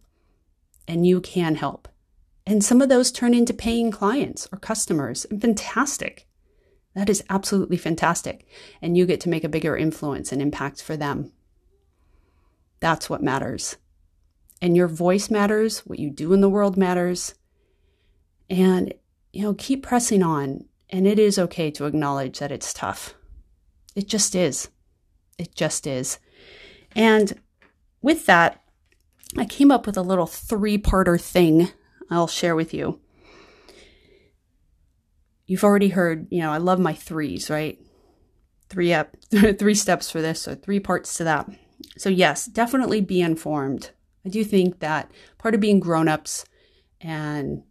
And 0.87 1.05
you 1.05 1.21
can 1.21 1.55
help. 1.55 1.87
And 2.45 2.63
some 2.63 2.81
of 2.81 2.89
those 2.89 3.11
turn 3.11 3.33
into 3.33 3.53
paying 3.53 3.91
clients 3.91 4.47
or 4.51 4.57
customers. 4.57 5.25
And 5.25 5.41
fantastic. 5.41 6.27
That 6.95 7.09
is 7.09 7.23
absolutely 7.29 7.77
fantastic. 7.77 8.47
And 8.81 8.97
you 8.97 9.05
get 9.05 9.21
to 9.21 9.29
make 9.29 9.43
a 9.43 9.49
bigger 9.49 9.77
influence 9.77 10.31
and 10.31 10.41
impact 10.41 10.81
for 10.81 10.97
them. 10.97 11.31
That's 12.79 13.09
what 13.09 13.21
matters. 13.21 13.77
And 14.61 14.75
your 14.75 14.87
voice 14.87 15.29
matters. 15.29 15.79
What 15.79 15.99
you 15.99 16.09
do 16.09 16.33
in 16.33 16.41
the 16.41 16.49
world 16.49 16.77
matters. 16.77 17.35
And, 18.49 18.93
you 19.33 19.43
know, 19.43 19.53
keep 19.53 19.83
pressing 19.83 20.23
on. 20.23 20.65
And 20.89 21.05
it 21.05 21.19
is 21.19 21.37
okay 21.37 21.69
to 21.71 21.85
acknowledge 21.85 22.39
that 22.39 22.51
it's 22.51 22.73
tough. 22.73 23.13
It 23.95 24.07
just 24.07 24.35
is. 24.35 24.69
It 25.37 25.53
just 25.53 25.85
is. 25.85 26.19
And 26.95 27.39
with 28.01 28.25
that, 28.25 28.63
I 29.37 29.45
came 29.45 29.71
up 29.71 29.85
with 29.85 29.97
a 29.97 30.01
little 30.01 30.27
three 30.27 30.77
parter 30.77 31.19
thing 31.19 31.69
I'll 32.09 32.27
share 32.27 32.55
with 32.55 32.73
you. 32.73 33.01
You've 35.45 35.63
already 35.63 35.89
heard, 35.89 36.27
you 36.29 36.41
know, 36.41 36.51
I 36.51 36.57
love 36.57 36.79
my 36.79 36.93
threes, 36.93 37.49
right? 37.49 37.79
Three 38.69 38.93
up, 38.93 39.15
three 39.57 39.75
steps 39.75 40.11
for 40.11 40.21
this, 40.21 40.41
so 40.41 40.55
three 40.55 40.79
parts 40.79 41.15
to 41.17 41.23
that. 41.23 41.49
So, 41.97 42.09
yes, 42.09 42.45
definitely 42.45 43.01
be 43.01 43.21
informed. 43.21 43.91
I 44.27 44.29
do 44.29 44.43
think 44.43 44.79
that 44.79 45.09
part 45.37 45.55
of 45.55 45.61
being 45.61 45.79
grown 45.79 46.09
ups 46.09 46.43
and 46.99 47.63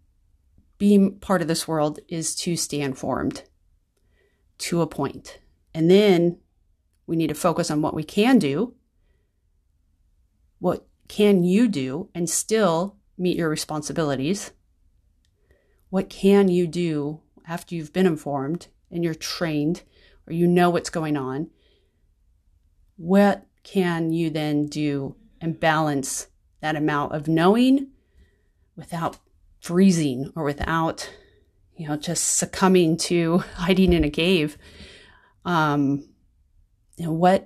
being 0.78 1.18
part 1.18 1.42
of 1.42 1.48
this 1.48 1.68
world 1.68 1.98
is 2.08 2.34
to 2.36 2.56
stay 2.56 2.80
informed 2.80 3.42
to 4.56 4.80
a 4.80 4.86
point. 4.86 5.38
And 5.74 5.90
then 5.90 6.38
we 7.06 7.14
need 7.14 7.26
to 7.26 7.34
focus 7.34 7.70
on 7.70 7.82
what 7.82 7.92
we 7.92 8.02
can 8.02 8.38
do. 8.38 8.72
What 10.58 10.86
can 11.08 11.44
you 11.44 11.68
do 11.68 12.08
and 12.14 12.30
still 12.30 12.96
meet 13.18 13.36
your 13.36 13.50
responsibilities? 13.50 14.52
What 15.90 16.08
can 16.08 16.48
you 16.48 16.66
do 16.66 17.20
after 17.46 17.74
you've 17.74 17.92
been 17.92 18.06
informed 18.06 18.68
and 18.90 19.04
you're 19.04 19.12
trained 19.12 19.82
or 20.26 20.32
you 20.32 20.46
know 20.46 20.70
what's 20.70 20.88
going 20.88 21.18
on? 21.18 21.50
What 22.96 23.44
can 23.62 24.10
you 24.10 24.30
then 24.30 24.64
do 24.64 25.16
and 25.38 25.60
balance 25.60 26.28
that 26.66 26.74
amount 26.74 27.14
of 27.14 27.28
knowing 27.28 27.86
without 28.74 29.18
freezing 29.60 30.32
or 30.34 30.42
without, 30.42 31.08
you 31.76 31.86
know, 31.86 31.96
just 31.96 32.24
succumbing 32.34 32.96
to 32.96 33.38
hiding 33.54 33.92
in 33.92 34.02
a 34.02 34.10
cave? 34.10 34.58
Um, 35.44 36.08
you 36.96 37.06
know, 37.06 37.12
what 37.12 37.44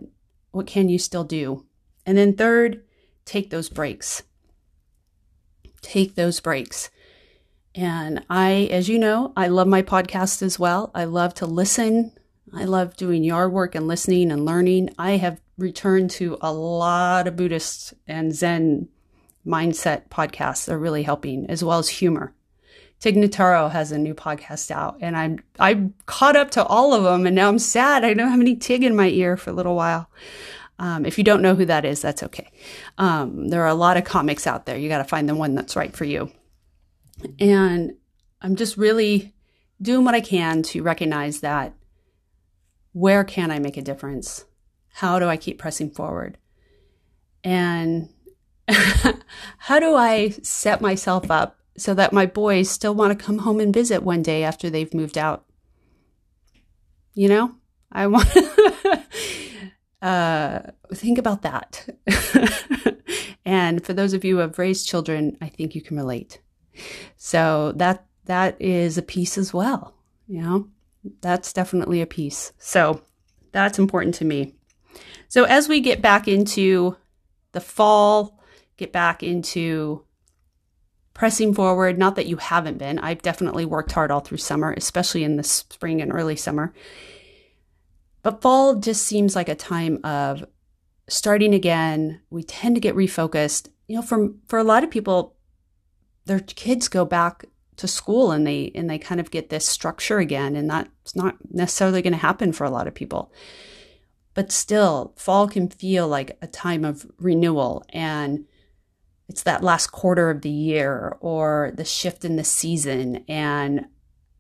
what 0.53 0.67
can 0.67 0.89
you 0.89 0.99
still 0.99 1.25
do? 1.25 1.67
And 2.07 2.17
then 2.17 2.35
third, 2.35 2.83
take 3.27 3.51
those 3.51 3.69
breaks. 3.69 4.23
Take 5.83 6.15
those 6.15 6.41
breaks. 6.41 6.89
And 7.75 8.25
I, 8.31 8.69
as 8.71 8.89
you 8.89 8.99
know, 8.99 9.33
I 9.37 9.49
love 9.49 9.69
my 9.69 9.83
podcast 9.83 10.43
as 10.43 10.59
well. 10.59 10.91
I 10.95 11.05
love 11.05 11.35
to 11.35 11.47
listen. 11.47 12.13
I 12.55 12.65
love 12.65 12.97
doing 12.97 13.23
yard 13.23 13.53
work 13.53 13.75
and 13.75 13.87
listening 13.87 14.33
and 14.33 14.45
learning. 14.45 14.95
I 14.99 15.19
have 15.19 15.41
returned 15.59 16.11
to 16.13 16.39
a 16.41 16.53
lot 16.53 17.29
of 17.29 17.37
Buddhist 17.37 17.93
and 18.09 18.35
Zen 18.35 18.89
mindset 19.47 20.09
podcasts 20.09 20.69
are 20.71 20.79
really 20.79 21.03
helping, 21.03 21.49
as 21.49 21.65
well 21.65 21.79
as 21.79 21.89
humor. 21.89 22.35
Tig 23.01 23.17
Notaro 23.17 23.71
has 23.71 23.93
a 23.93 23.99
new 23.99 24.15
podcast 24.15 24.71
out, 24.71 24.99
and 25.01 25.17
I'm 25.17 25.39
I'm 25.59 25.95
caught 26.07 26.37
up 26.37 26.51
to 26.53 26.65
all 26.65 26.93
of 26.93 27.03
them, 27.03 27.27
and 27.27 27.35
now 27.35 27.49
I'm 27.49 27.59
sad 27.59 28.05
I 28.05 28.15
don't 28.15 28.31
have 28.31 28.41
any 28.41 28.57
Tig 28.57 28.85
in 28.85 28.95
my 28.95 29.09
ear 29.09 29.37
for 29.37 29.51
a 29.51 29.55
little 29.55 29.75
while. 29.75 30.11
Um, 30.79 31.05
if 31.05 31.19
you 31.19 31.25
don't 31.25 31.43
know 31.43 31.55
who 31.55 31.67
that 31.67 31.85
is, 31.85 32.01
that's 32.01 32.23
okay. 32.23 32.51
Um, 32.97 33.49
there 33.49 33.63
are 33.63 33.69
a 33.69 33.75
lot 33.75 33.99
of 33.99 34.05
comics 34.05 34.47
out 34.47 34.65
there. 34.65 34.79
You 34.79 34.89
got 34.89 34.99
to 34.99 35.05
find 35.05 35.29
the 35.29 35.35
one 35.35 35.55
that's 35.55 35.77
right 35.77 35.95
for 35.95 36.05
you. 36.05 36.33
And 37.39 37.93
I'm 38.41 38.57
just 38.57 38.79
really 38.79 39.35
doing 39.83 40.07
what 40.07 40.15
I 40.15 40.23
can 40.23 40.63
to 40.63 40.83
recognize 40.83 41.41
that 41.41 41.75
where 42.93 43.25
can 43.25 43.51
I 43.51 43.59
make 43.59 43.77
a 43.77 43.83
difference? 43.83 44.47
How 44.95 45.19
do 45.19 45.27
I 45.27 45.37
keep 45.37 45.59
pressing 45.59 45.91
forward? 45.91 46.39
And 47.45 48.09
how 49.59 49.79
do 49.79 49.95
I 49.95 50.31
set 50.43 50.81
myself 50.81 51.31
up 51.31 51.59
so 51.77 51.95
that 51.95 52.13
my 52.13 52.27
boys 52.27 52.71
still 52.71 52.95
want 52.95 53.17
to 53.17 53.25
come 53.25 53.39
home 53.39 53.61
and 53.61 53.73
visit 53.73 54.03
one 54.03 54.23
day 54.23 54.45
after 54.45 54.71
they've 54.71 54.93
moved 54.95 55.19
out? 55.19 55.45
You 57.15 57.29
know, 57.29 57.55
I 57.91 58.07
want 58.07 58.29
uh, 60.03 60.61
think 60.95 61.19
about 61.19 61.43
that. 61.43 61.89
and 63.45 63.85
for 63.85 63.93
those 63.93 64.13
of 64.13 64.25
you 64.25 64.37
who 64.37 64.41
have 64.41 64.59
raised 64.59 64.89
children, 64.89 65.37
I 65.41 65.49
think 65.49 65.75
you 65.75 65.83
can 65.83 65.97
relate. 65.97 66.41
So 67.17 67.73
that 67.77 68.07
that 68.27 68.61
is 68.61 68.97
a 68.97 69.03
piece 69.03 69.37
as 69.37 69.53
well. 69.53 69.95
You 70.29 70.43
know, 70.43 70.69
that's 71.21 71.53
definitely 71.53 72.01
a 72.01 72.07
piece. 72.07 72.53
So 72.59 73.03
that's 73.53 73.79
important 73.79 74.15
to 74.17 74.25
me. 74.25 74.55
So 75.29 75.45
as 75.45 75.69
we 75.69 75.81
get 75.81 76.03
back 76.03 76.29
into 76.29 76.97
the 77.53 77.61
fall, 77.61 78.40
get 78.81 78.93
back 78.93 79.23
into 79.23 80.05
pressing 81.15 81.55
forward, 81.55 81.99
not 81.99 82.17
that 82.17 82.27
you 82.27 82.39
haven't 82.39 82.79
been. 82.79 82.99
I've 82.99 83.23
definitely 83.23 83.65
worked 83.65 83.93
hard 83.93 84.11
all 84.11 84.21
through 84.21 84.39
summer, 84.39 84.73
especially 84.73 85.23
in 85.23 85.37
the 85.37 85.43
spring 85.43 86.01
and 86.01 86.13
early 86.13 86.37
summer. 86.37 86.73
But 88.23 88.43
fall 88.43 88.77
just 88.77 89.03
seems 89.03 89.37
like 89.37 89.49
a 89.49 89.55
time 89.55 90.01
of 90.05 90.45
starting 91.09 91.55
again. 91.55 92.23
We 92.31 92.43
tend 92.43 92.75
to 92.77 92.81
get 92.81 92.97
refocused. 92.97 93.69
You 93.87 93.97
know, 93.97 94.03
for 94.03 94.31
for 94.47 94.59
a 94.59 94.65
lot 94.65 94.85
of 94.85 94.91
people, 94.91 95.37
their 96.27 96.41
kids 96.41 96.89
go 96.89 97.05
back 97.05 97.45
to 97.77 97.89
school 97.89 98.31
and 98.31 98.47
they 98.47 98.73
and 98.75 98.89
they 98.89 98.99
kind 98.99 99.21
of 99.21 99.31
get 99.31 99.49
this 99.51 99.69
structure 99.69 100.19
again, 100.19 100.57
and 100.57 100.71
that's 100.71 101.17
not 101.17 101.37
necessarily 101.51 102.03
going 102.03 102.13
to 102.13 102.19
happen 102.19 102.53
for 102.53 102.65
a 102.65 102.71
lot 102.71 102.87
of 102.87 102.95
people. 102.95 103.33
But 104.35 104.53
still, 104.53 105.13
fall 105.17 105.49
can 105.49 105.69
feel 105.69 106.07
like 106.07 106.39
a 106.41 106.47
time 106.47 106.85
of 106.85 107.07
renewal 107.19 107.85
and 107.91 108.47
it's 109.31 109.45
that 109.45 109.63
last 109.63 109.93
quarter 109.93 110.29
of 110.29 110.43
the 110.43 110.51
year 110.51 111.17
or 111.21 111.71
the 111.77 111.85
shift 111.85 112.25
in 112.25 112.35
the 112.35 112.43
season. 112.43 113.25
And 113.29 113.87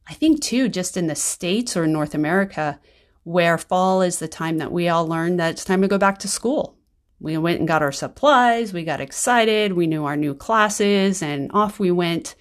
I 0.08 0.14
think 0.14 0.42
too, 0.42 0.68
just 0.68 0.96
in 0.96 1.06
the 1.06 1.14
States 1.14 1.76
or 1.76 1.86
North 1.86 2.12
America, 2.12 2.80
where 3.22 3.56
fall 3.56 4.02
is 4.02 4.18
the 4.18 4.26
time 4.26 4.58
that 4.58 4.72
we 4.72 4.88
all 4.88 5.06
learn 5.06 5.36
that 5.36 5.52
it's 5.52 5.64
time 5.64 5.80
to 5.82 5.86
go 5.86 5.96
back 5.96 6.18
to 6.18 6.28
school. 6.28 6.76
We 7.20 7.38
went 7.38 7.60
and 7.60 7.68
got 7.68 7.82
our 7.82 7.92
supplies, 7.92 8.72
we 8.72 8.82
got 8.82 9.00
excited, 9.00 9.74
we 9.74 9.86
knew 9.86 10.06
our 10.06 10.16
new 10.16 10.34
classes, 10.34 11.22
and 11.22 11.52
off 11.54 11.78
we 11.78 11.92
went, 11.92 12.34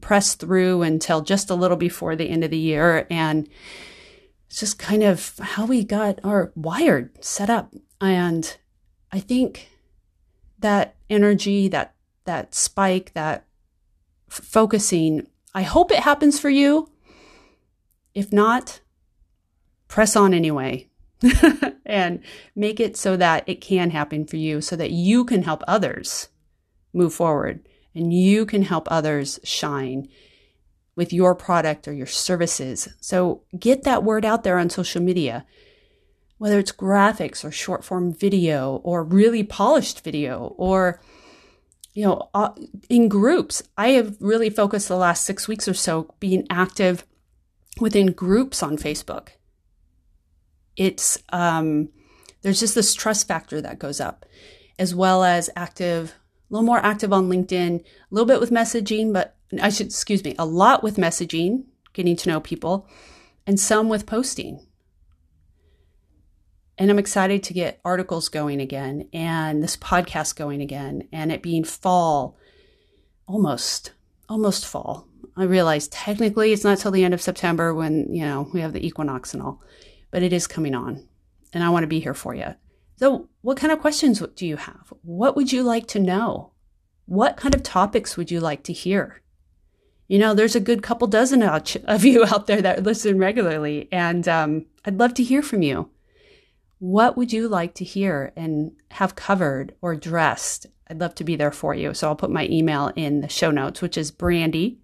pressed 0.00 0.40
through 0.40 0.82
until 0.82 1.20
just 1.20 1.48
a 1.48 1.54
little 1.54 1.76
before 1.76 2.16
the 2.16 2.28
end 2.28 2.42
of 2.42 2.50
the 2.50 2.58
year. 2.58 3.06
And 3.08 3.48
it's 4.48 4.58
just 4.58 4.80
kind 4.80 5.04
of 5.04 5.38
how 5.38 5.64
we 5.64 5.84
got 5.84 6.18
our 6.24 6.50
wired 6.56 7.24
set 7.24 7.48
up. 7.48 7.72
And 8.00 8.56
I 9.12 9.20
think 9.20 9.68
that 10.58 10.93
energy, 11.10 11.68
that 11.68 11.94
that 12.24 12.54
spike, 12.54 13.12
that 13.14 13.46
f- 14.30 14.44
focusing, 14.44 15.26
I 15.54 15.62
hope 15.62 15.90
it 15.90 16.00
happens 16.00 16.40
for 16.40 16.50
you. 16.50 16.90
If 18.14 18.32
not, 18.32 18.80
press 19.88 20.16
on 20.16 20.32
anyway 20.32 20.88
and 21.86 22.20
make 22.56 22.80
it 22.80 22.96
so 22.96 23.16
that 23.16 23.44
it 23.46 23.60
can 23.60 23.90
happen 23.90 24.26
for 24.26 24.36
you 24.36 24.60
so 24.60 24.76
that 24.76 24.90
you 24.90 25.24
can 25.24 25.42
help 25.42 25.62
others 25.66 26.28
move 26.92 27.12
forward 27.12 27.68
and 27.94 28.12
you 28.12 28.46
can 28.46 28.62
help 28.62 28.88
others 28.90 29.38
shine 29.44 30.08
with 30.96 31.12
your 31.12 31.34
product 31.34 31.88
or 31.88 31.92
your 31.92 32.06
services. 32.06 32.88
So 33.00 33.42
get 33.58 33.82
that 33.82 34.04
word 34.04 34.24
out 34.24 34.44
there 34.44 34.58
on 34.58 34.70
social 34.70 35.02
media, 35.02 35.44
whether 36.44 36.58
it's 36.58 36.72
graphics 36.72 37.44
or 37.44 37.50
short 37.50 37.82
form 37.82 38.12
video 38.12 38.76
or 38.84 39.02
really 39.02 39.42
polished 39.42 40.04
video 40.04 40.54
or 40.58 41.00
you 41.94 42.04
know, 42.04 42.28
uh, 42.34 42.50
in 42.88 43.08
groups. 43.08 43.62
I 43.78 43.90
have 43.90 44.16
really 44.20 44.50
focused 44.50 44.88
the 44.88 44.96
last 44.96 45.24
six 45.24 45.48
weeks 45.48 45.68
or 45.68 45.74
so 45.74 46.12
being 46.20 46.44
active 46.50 47.06
within 47.80 48.12
groups 48.12 48.62
on 48.62 48.76
Facebook 48.76 49.28
it's 50.76 51.18
um, 51.30 51.88
there's 52.42 52.60
just 52.60 52.74
this 52.74 52.94
trust 52.94 53.28
factor 53.28 53.60
that 53.60 53.78
goes 53.78 54.00
up, 54.00 54.26
as 54.78 54.94
well 54.94 55.24
as 55.24 55.50
active, 55.56 56.14
a 56.50 56.54
little 56.54 56.66
more 56.66 56.78
active 56.78 57.12
on 57.12 57.28
LinkedIn, 57.28 57.80
a 57.80 57.84
little 58.10 58.26
bit 58.26 58.40
with 58.40 58.50
messaging, 58.50 59.12
but 59.12 59.36
I 59.60 59.70
should 59.70 59.86
excuse 59.86 60.24
me, 60.24 60.34
a 60.38 60.46
lot 60.46 60.82
with 60.82 60.96
messaging, 60.96 61.64
getting 61.92 62.16
to 62.16 62.28
know 62.28 62.40
people, 62.40 62.88
and 63.46 63.58
some 63.58 63.88
with 63.88 64.06
posting. 64.06 64.66
And 66.76 66.90
I'm 66.90 66.98
excited 66.98 67.42
to 67.44 67.54
get 67.54 67.80
articles 67.84 68.28
going 68.28 68.60
again 68.60 69.08
and 69.12 69.62
this 69.62 69.76
podcast 69.76 70.34
going 70.36 70.60
again 70.60 71.08
and 71.12 71.30
it 71.30 71.42
being 71.42 71.62
fall, 71.62 72.36
almost, 73.26 73.92
almost 74.28 74.66
fall. 74.66 75.06
I 75.36 75.44
realize 75.44 75.88
technically 75.88 76.52
it's 76.52 76.64
not 76.64 76.78
till 76.78 76.90
the 76.90 77.04
end 77.04 77.14
of 77.14 77.22
September 77.22 77.74
when, 77.74 78.12
you 78.12 78.24
know, 78.24 78.48
we 78.52 78.60
have 78.60 78.72
the 78.72 78.84
equinox 78.84 79.34
and 79.34 79.42
all, 79.42 79.62
but 80.10 80.22
it 80.22 80.32
is 80.32 80.46
coming 80.46 80.74
on 80.74 81.06
and 81.52 81.62
I 81.62 81.70
want 81.70 81.84
to 81.84 81.88
be 81.88 82.00
here 82.00 82.14
for 82.14 82.34
you. 82.34 82.54
So, 82.96 83.28
what 83.42 83.56
kind 83.56 83.72
of 83.72 83.80
questions 83.80 84.22
do 84.34 84.46
you 84.46 84.56
have? 84.56 84.92
What 85.02 85.36
would 85.36 85.52
you 85.52 85.62
like 85.62 85.86
to 85.88 85.98
know? 85.98 86.52
What 87.06 87.36
kind 87.36 87.54
of 87.54 87.62
topics 87.62 88.16
would 88.16 88.30
you 88.30 88.40
like 88.40 88.62
to 88.64 88.72
hear? 88.72 89.20
You 90.06 90.18
know, 90.18 90.34
there's 90.34 90.54
a 90.54 90.60
good 90.60 90.82
couple 90.82 91.06
dozen 91.06 91.42
of 91.42 92.04
you 92.04 92.24
out 92.24 92.46
there 92.46 92.62
that 92.62 92.82
listen 92.82 93.18
regularly, 93.18 93.88
and 93.90 94.26
um, 94.28 94.66
I'd 94.84 94.98
love 94.98 95.14
to 95.14 95.24
hear 95.24 95.42
from 95.42 95.62
you. 95.62 95.90
What 96.84 97.16
would 97.16 97.32
you 97.32 97.48
like 97.48 97.72
to 97.76 97.84
hear 97.84 98.34
and 98.36 98.72
have 98.90 99.16
covered 99.16 99.74
or 99.80 99.96
dressed? 99.96 100.66
I'd 100.90 101.00
love 101.00 101.14
to 101.14 101.24
be 101.24 101.34
there 101.34 101.50
for 101.50 101.74
you. 101.74 101.94
So 101.94 102.08
I'll 102.08 102.14
put 102.14 102.30
my 102.30 102.46
email 102.48 102.92
in 102.94 103.22
the 103.22 103.28
show 103.28 103.50
notes, 103.50 103.80
which 103.80 103.96
is 103.96 104.10
brandy 104.10 104.80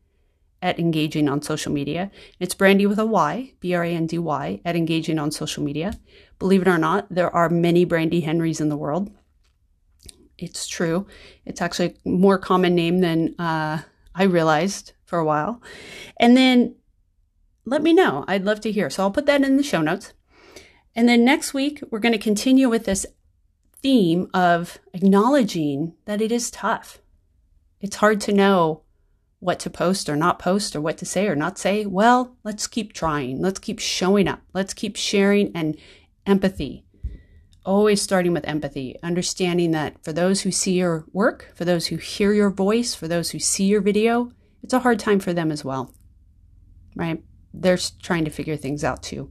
at 0.63 0.79
engaging 0.79 1.29
on 1.29 1.43
social 1.43 1.71
media. 1.71 2.11
It's 2.39 2.55
brandy 2.55 2.87
with 2.87 2.99
a 2.99 3.05
Y, 3.05 3.53
B 3.61 3.75
R 3.75 3.85
A 3.85 3.91
N 3.91 4.07
D 4.07 4.17
Y, 4.17 4.63
at 4.65 4.77
engaging 4.77 5.19
on 5.19 5.31
social 5.31 5.63
media. 5.63 5.93
Believe 6.39 6.63
it 6.63 6.69
or 6.69 6.79
not, 6.79 7.07
there 7.11 7.29
are 7.37 7.51
many 7.51 7.85
Brandy 7.85 8.23
Henrys 8.23 8.63
in 8.63 8.71
the 8.71 8.79
world. 8.79 9.11
It's 10.39 10.67
true. 10.67 11.07
It's 11.45 11.61
actually 11.61 11.97
a 12.07 12.09
more 12.09 12.39
common 12.39 12.75
name 12.75 13.01
than 13.01 13.35
uh, 13.39 13.83
I 14.15 14.23
realized 14.23 14.95
for 15.05 15.19
a 15.19 15.25
while. 15.27 15.61
And 16.19 16.35
then 16.35 16.77
let 17.67 17.83
me 17.83 17.93
know. 17.93 18.25
I'd 18.27 18.47
love 18.47 18.63
to 18.63 18.73
hear. 18.73 18.89
So 18.89 19.03
I'll 19.03 19.11
put 19.11 19.27
that 19.27 19.43
in 19.43 19.59
the 19.59 19.63
show 19.63 19.83
notes. 19.83 20.15
And 20.95 21.09
then 21.09 21.25
next 21.25 21.55
week, 21.55 21.83
we're 21.91 21.99
going 21.99 22.13
to 22.13 22.19
continue 22.19 22.69
with 22.69 22.85
this 22.85 23.07
theme 23.83 24.29
of 24.35 24.79
acknowledging 24.93 25.95
that 26.05 26.21
it 26.21 26.33
is 26.33 26.51
tough. 26.51 26.99
It's 27.81 27.97
hard 27.97 28.21
to 28.23 28.33
know 28.33 28.83
what 29.39 29.59
to 29.61 29.71
post 29.71 30.09
or 30.09 30.17
not 30.17 30.39
post 30.39 30.77
or 30.77 30.81
what 30.81 30.99
to 30.99 31.07
say 31.07 31.27
or 31.27 31.35
not 31.35 31.59
say. 31.59 31.87
Well, 31.87 32.37
let's 32.45 32.67
keep 32.67 32.93
trying. 32.93 33.41
Let's 33.41 33.59
keep 33.59 33.79
showing 33.79 34.29
up. 34.29 34.43
Let's 34.53 34.75
keep 34.75 34.97
sharing 34.97 35.51
and 35.55 35.77
empathy. 36.27 36.85
Always 37.65 38.03
starting 38.03 38.33
with 38.33 38.47
empathy, 38.47 38.97
understanding 39.03 39.71
that 39.71 40.03
for 40.05 40.13
those 40.13 40.43
who 40.43 40.51
see 40.51 40.73
your 40.73 41.07
work, 41.13 41.53
for 41.55 41.65
those 41.65 41.87
who 41.87 41.97
hear 41.97 42.33
your 42.33 42.51
voice, 42.51 42.95
for 42.95 43.09
those 43.09 43.31
who 43.31 43.39
see 43.39 43.65
your 43.65 43.81
video, 43.81 44.31
it's 44.63 44.75
a 44.75 44.81
hard 44.81 44.99
time 44.99 45.21
for 45.21 45.33
them 45.33 45.51
as 45.51 45.65
well. 45.65 45.95
Right? 46.95 47.23
They're 47.55 47.79
trying 48.03 48.25
to 48.27 48.31
figure 48.31 48.57
things 48.57 48.85
out 48.85 49.03
too. 49.03 49.31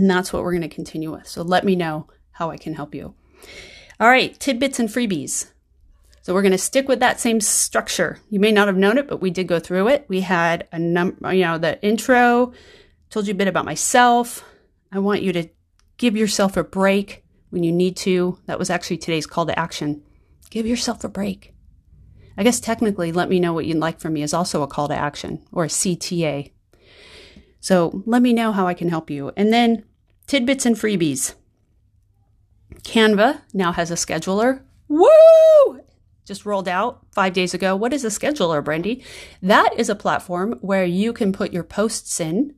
And 0.00 0.08
that's 0.08 0.32
what 0.32 0.42
we're 0.42 0.52
going 0.52 0.62
to 0.62 0.74
continue 0.74 1.12
with. 1.12 1.26
So 1.26 1.42
let 1.42 1.62
me 1.62 1.76
know 1.76 2.06
how 2.32 2.50
I 2.50 2.56
can 2.56 2.72
help 2.72 2.94
you. 2.94 3.14
All 4.00 4.08
right, 4.08 4.38
tidbits 4.40 4.78
and 4.78 4.88
freebies. 4.88 5.50
So 6.22 6.32
we're 6.32 6.40
going 6.40 6.52
to 6.52 6.58
stick 6.58 6.88
with 6.88 7.00
that 7.00 7.20
same 7.20 7.38
structure. 7.38 8.18
You 8.30 8.40
may 8.40 8.50
not 8.50 8.66
have 8.66 8.78
known 8.78 8.96
it, 8.96 9.06
but 9.06 9.20
we 9.20 9.30
did 9.30 9.46
go 9.46 9.58
through 9.58 9.88
it. 9.88 10.06
We 10.08 10.22
had 10.22 10.66
a 10.72 10.78
number, 10.78 11.34
you 11.34 11.44
know, 11.44 11.58
the 11.58 11.82
intro, 11.82 12.54
told 13.10 13.26
you 13.26 13.34
a 13.34 13.36
bit 13.36 13.46
about 13.46 13.66
myself. 13.66 14.42
I 14.90 15.00
want 15.00 15.20
you 15.20 15.34
to 15.34 15.48
give 15.98 16.16
yourself 16.16 16.56
a 16.56 16.64
break 16.64 17.22
when 17.50 17.62
you 17.62 17.72
need 17.72 17.94
to. 17.98 18.38
That 18.46 18.58
was 18.58 18.70
actually 18.70 18.98
today's 18.98 19.26
call 19.26 19.44
to 19.44 19.58
action. 19.58 20.02
Give 20.48 20.64
yourself 20.64 21.04
a 21.04 21.10
break. 21.10 21.54
I 22.38 22.42
guess 22.42 22.58
technically, 22.58 23.12
let 23.12 23.28
me 23.28 23.38
know 23.38 23.52
what 23.52 23.66
you'd 23.66 23.76
like 23.76 24.00
from 24.00 24.14
me 24.14 24.22
is 24.22 24.32
also 24.32 24.62
a 24.62 24.66
call 24.66 24.88
to 24.88 24.96
action 24.96 25.44
or 25.52 25.64
a 25.64 25.68
CTA. 25.68 26.52
So 27.60 28.02
let 28.06 28.22
me 28.22 28.32
know 28.32 28.50
how 28.52 28.66
I 28.66 28.72
can 28.72 28.88
help 28.88 29.10
you. 29.10 29.30
And 29.36 29.52
then 29.52 29.84
tidbits 30.30 30.64
and 30.64 30.76
freebies. 30.76 31.34
Canva 32.84 33.40
now 33.52 33.72
has 33.72 33.90
a 33.90 33.94
scheduler. 33.94 34.62
Woo! 34.86 35.80
Just 36.24 36.46
rolled 36.46 36.68
out 36.68 37.04
five 37.10 37.32
days 37.32 37.52
ago. 37.52 37.74
What 37.74 37.92
is 37.92 38.04
a 38.04 38.10
scheduler, 38.10 38.62
Brandy? 38.62 39.02
That 39.42 39.74
is 39.76 39.88
a 39.88 39.96
platform 39.96 40.56
where 40.60 40.84
you 40.84 41.12
can 41.12 41.32
put 41.32 41.52
your 41.52 41.64
posts 41.64 42.20
in 42.20 42.54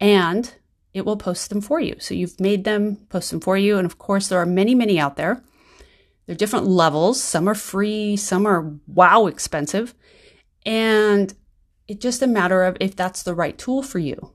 and 0.00 0.52
it 0.92 1.04
will 1.04 1.16
post 1.16 1.50
them 1.50 1.60
for 1.60 1.78
you. 1.78 1.94
So 2.00 2.14
you've 2.14 2.40
made 2.40 2.64
them, 2.64 2.96
post 3.10 3.30
them 3.30 3.40
for 3.40 3.56
you. 3.56 3.78
And 3.78 3.86
of 3.86 3.98
course, 3.98 4.26
there 4.26 4.40
are 4.40 4.46
many, 4.46 4.74
many 4.74 4.98
out 4.98 5.14
there. 5.14 5.44
They're 6.26 6.34
different 6.34 6.66
levels. 6.66 7.22
Some 7.22 7.48
are 7.48 7.54
free, 7.54 8.16
some 8.16 8.44
are 8.44 8.74
wow 8.88 9.26
expensive. 9.26 9.94
And 10.64 11.32
it's 11.86 12.02
just 12.02 12.22
a 12.22 12.26
matter 12.26 12.64
of 12.64 12.76
if 12.80 12.96
that's 12.96 13.22
the 13.22 13.36
right 13.36 13.56
tool 13.56 13.84
for 13.84 14.00
you. 14.00 14.32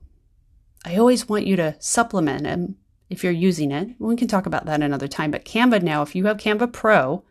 I 0.86 0.98
always 0.98 1.30
want 1.30 1.46
you 1.46 1.56
to 1.58 1.76
supplement 1.80 2.44
them 2.44 2.78
if 3.10 3.24
you're 3.24 3.34
using 3.34 3.72
it. 3.72 3.90
We 4.00 4.16
can 4.16 4.28
talk 4.28 4.46
about 4.46 4.66
that 4.66 4.82
another 4.82 5.08
time. 5.08 5.32
But 5.32 5.46
Canva 5.46 5.84
now, 5.84 6.02
if 6.02 6.16
you 6.16 6.26
have 6.26 6.38
Canva 6.38 6.72
Pro, 6.72 7.24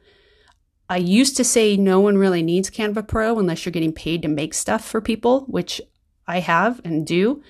I 0.88 0.98
used 0.98 1.36
to 1.36 1.44
say 1.44 1.76
no 1.76 2.00
one 2.00 2.18
really 2.18 2.42
needs 2.42 2.70
Canva 2.70 3.08
Pro 3.08 3.38
unless 3.38 3.64
you're 3.64 3.72
getting 3.72 3.92
paid 3.92 4.22
to 4.22 4.28
make 4.28 4.54
stuff 4.54 4.84
for 4.84 5.00
people, 5.00 5.42
which 5.42 5.80
I 6.26 6.40
have 6.40 6.80
and 6.84 7.06
do. 7.06 7.42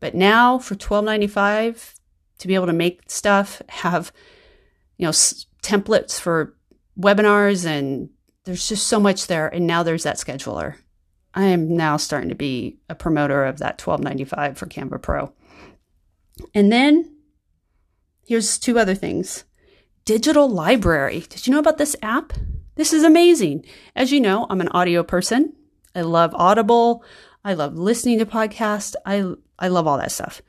But 0.00 0.14
now 0.14 0.58
for 0.58 0.74
$12.95 0.74 1.94
to 2.38 2.48
be 2.48 2.54
able 2.54 2.66
to 2.66 2.72
make 2.72 3.10
stuff, 3.10 3.62
have 3.68 4.12
you 4.96 5.04
know 5.04 5.10
s- 5.10 5.46
templates 5.62 6.20
for 6.20 6.54
webinars 6.98 7.66
and 7.66 8.10
there's 8.44 8.68
just 8.68 8.86
so 8.86 8.98
much 8.98 9.26
there 9.26 9.48
and 9.48 9.66
now 9.66 9.82
there's 9.82 10.04
that 10.04 10.16
scheduler. 10.16 10.76
I 11.34 11.44
am 11.44 11.76
now 11.76 11.98
starting 11.98 12.30
to 12.30 12.34
be 12.34 12.78
a 12.88 12.94
promoter 12.94 13.44
of 13.44 13.58
that 13.58 13.78
$12.95 13.78 14.56
for 14.56 14.66
Canva 14.66 15.02
Pro. 15.02 15.32
And 16.54 16.70
then 16.70 17.16
here's 18.26 18.58
two 18.58 18.78
other 18.78 18.94
things. 18.94 19.44
Digital 20.04 20.48
Library. 20.48 21.20
Did 21.28 21.46
you 21.46 21.52
know 21.52 21.58
about 21.58 21.78
this 21.78 21.96
app? 22.02 22.32
This 22.76 22.92
is 22.92 23.02
amazing. 23.02 23.64
As 23.94 24.12
you 24.12 24.20
know, 24.20 24.46
I'm 24.48 24.60
an 24.60 24.68
audio 24.68 25.02
person. 25.02 25.54
I 25.94 26.02
love 26.02 26.34
Audible. 26.34 27.02
I 27.44 27.54
love 27.54 27.76
listening 27.76 28.18
to 28.18 28.26
podcasts. 28.26 28.94
I 29.04 29.34
I 29.58 29.68
love 29.68 29.86
all 29.86 29.98
that 29.98 30.12
stuff. 30.12 30.42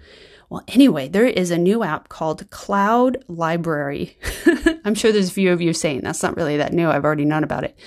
Well, 0.49 0.63
anyway, 0.67 1.09
there 1.09 1.25
is 1.25 1.51
a 1.51 1.57
new 1.57 1.83
app 1.83 2.09
called 2.09 2.49
Cloud 2.49 3.23
Library. 3.27 4.17
I'm 4.85 4.95
sure 4.95 5.11
there's 5.11 5.29
a 5.29 5.33
few 5.33 5.51
of 5.51 5.61
you 5.61 5.73
saying 5.73 6.01
that's 6.01 6.23
not 6.23 6.37
really 6.37 6.57
that 6.57 6.73
new. 6.73 6.89
I've 6.89 7.03
already 7.05 7.25
known 7.25 7.43
about 7.43 7.63
it. 7.63 7.77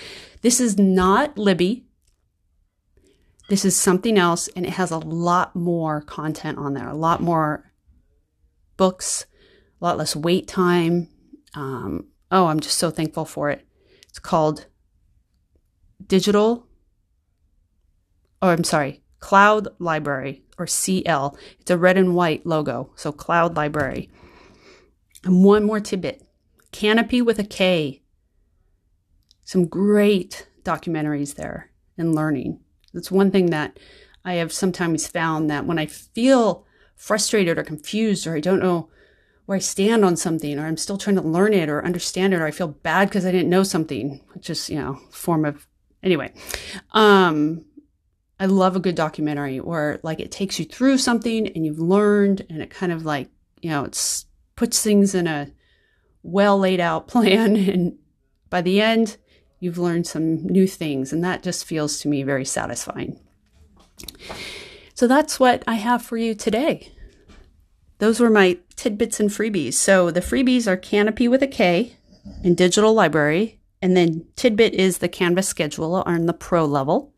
This 0.43 0.61
is 0.61 0.79
not 0.79 1.39
Libby. 1.39 1.85
This 3.49 3.65
is 3.65 3.77
something 3.77 4.19
else, 4.19 4.49
and 4.55 4.65
it 4.65 4.75
has 4.75 4.91
a 4.91 4.99
lot 4.99 5.57
more 5.57 6.03
content 6.03 6.59
on 6.59 6.75
there, 6.75 6.89
a 6.89 6.95
lot 6.95 7.21
more 7.21 7.70
books, 8.81 9.27
a 9.79 9.85
lot 9.85 9.99
less 9.99 10.17
wait 10.17 10.49
time. 10.49 11.07
Um, 11.53 12.07
oh, 12.31 12.47
I'm 12.47 12.61
just 12.61 12.79
so 12.79 12.91
thankful 12.91 13.27
for 13.27 13.51
it. 13.51 13.67
It's 14.09 14.19
called 14.19 14.65
Digital, 16.07 16.67
oh, 18.41 18.49
I'm 18.49 18.65
sorry, 18.65 19.03
Cloud 19.19 19.69
Library 19.79 20.45
or 20.57 20.67
CL. 20.67 21.37
It's 21.61 21.71
a 21.71 21.77
red 21.77 21.99
and 21.99 22.15
white 22.15 22.47
logo, 22.47 22.91
so 22.97 23.13
Cloud 23.13 23.55
Library. 23.55 24.09
And 25.25 25.45
one 25.45 25.65
more 25.65 25.81
tidbit 25.81 26.27
Kanopy 26.73 27.23
with 27.23 27.39
a 27.39 27.45
K. 27.45 28.01
Some 29.45 29.67
great 29.67 30.49
documentaries 30.65 31.35
there 31.35 31.71
and 31.99 32.15
learning. 32.15 32.61
That's 32.95 33.11
one 33.11 33.31
thing 33.31 33.51
that 33.51 33.79
I 34.25 34.35
have 34.35 34.55
sometimes 34.55 35.07
found 35.07 35.51
that 35.51 35.67
when 35.67 35.79
I 35.79 35.85
feel 35.85 36.65
frustrated 37.01 37.57
or 37.57 37.65
confused 37.65 38.27
or 38.27 38.37
I 38.37 38.41
don't 38.41 38.61
know 38.61 38.91
where 39.47 39.57
I 39.57 39.59
stand 39.59 40.05
on 40.05 40.17
something 40.17 40.59
or 40.59 40.67
I'm 40.67 40.77
still 40.77 40.99
trying 40.99 41.17
to 41.17 41.23
learn 41.23 41.55
it 41.55 41.71
or 41.71 41.83
understand 41.83 42.35
it 42.35 42.41
or 42.41 42.47
I 42.47 42.51
feel 42.51 42.69
bad 42.69 43.09
because 43.09 43.25
I 43.25 43.33
didn't 43.33 43.49
know 43.49 43.63
something, 43.63 44.21
which 44.35 44.51
is, 44.51 44.69
you 44.69 44.79
know, 44.79 45.01
form 45.11 45.47
of 45.47 45.67
anyway. 46.03 46.31
Um 46.93 47.65
I 48.39 48.47
love 48.47 48.77
a 48.77 48.81
good 48.81 48.95
documentary 48.95 49.61
where 49.61 49.99
like 50.03 50.21
it 50.21 50.31
takes 50.31 50.59
you 50.59 50.67
through 50.67 50.99
something 50.99 51.49
and 51.49 51.65
you've 51.65 51.79
learned 51.81 52.45
and 52.51 52.61
it 52.61 52.69
kind 52.69 52.93
of 52.93 53.07
like, 53.07 53.31
you 53.63 53.71
know, 53.71 53.85
it's 53.85 54.27
puts 54.55 54.83
things 54.83 55.15
in 55.15 55.27
a 55.27 55.51
well 56.23 56.59
laid 56.59 56.81
out 56.81 57.09
plan 57.15 57.57
and 57.57 57.99
by 58.51 58.61
the 58.61 58.83
end 58.83 59.17
you've 59.59 59.79
learned 59.79 60.07
some 60.07 60.47
new 60.47 60.67
things, 60.67 61.13
and 61.13 61.23
that 61.23 61.43
just 61.43 61.65
feels 61.65 62.01
to 62.01 62.09
me 62.09 62.23
very 62.23 62.45
satisfying. 62.45 63.21
So 65.01 65.07
that's 65.07 65.41
what 65.41 65.65
I 65.67 65.77
have 65.77 66.03
for 66.03 66.19
you 66.19 66.35
today. 66.35 66.93
Those 68.01 68.21
were 68.21 68.29
my 68.29 68.59
tidbits 68.77 69.19
and 69.19 69.31
freebies. 69.31 69.73
So 69.73 70.11
the 70.11 70.21
freebies 70.21 70.67
are 70.67 70.77
Kanopy 70.77 71.27
with 71.27 71.43
a 71.43 71.47
K 71.47 71.97
in 72.45 72.55
Digital 72.55 72.93
Library, 72.93 73.63
and 73.81 73.97
then 73.97 74.27
Tidbit 74.37 74.75
is 74.75 74.99
the 74.99 75.09
Canva's 75.09 75.51
scheduler 75.51 76.07
on 76.07 76.27
the 76.27 76.35
pro 76.35 76.67
level. 76.67 77.15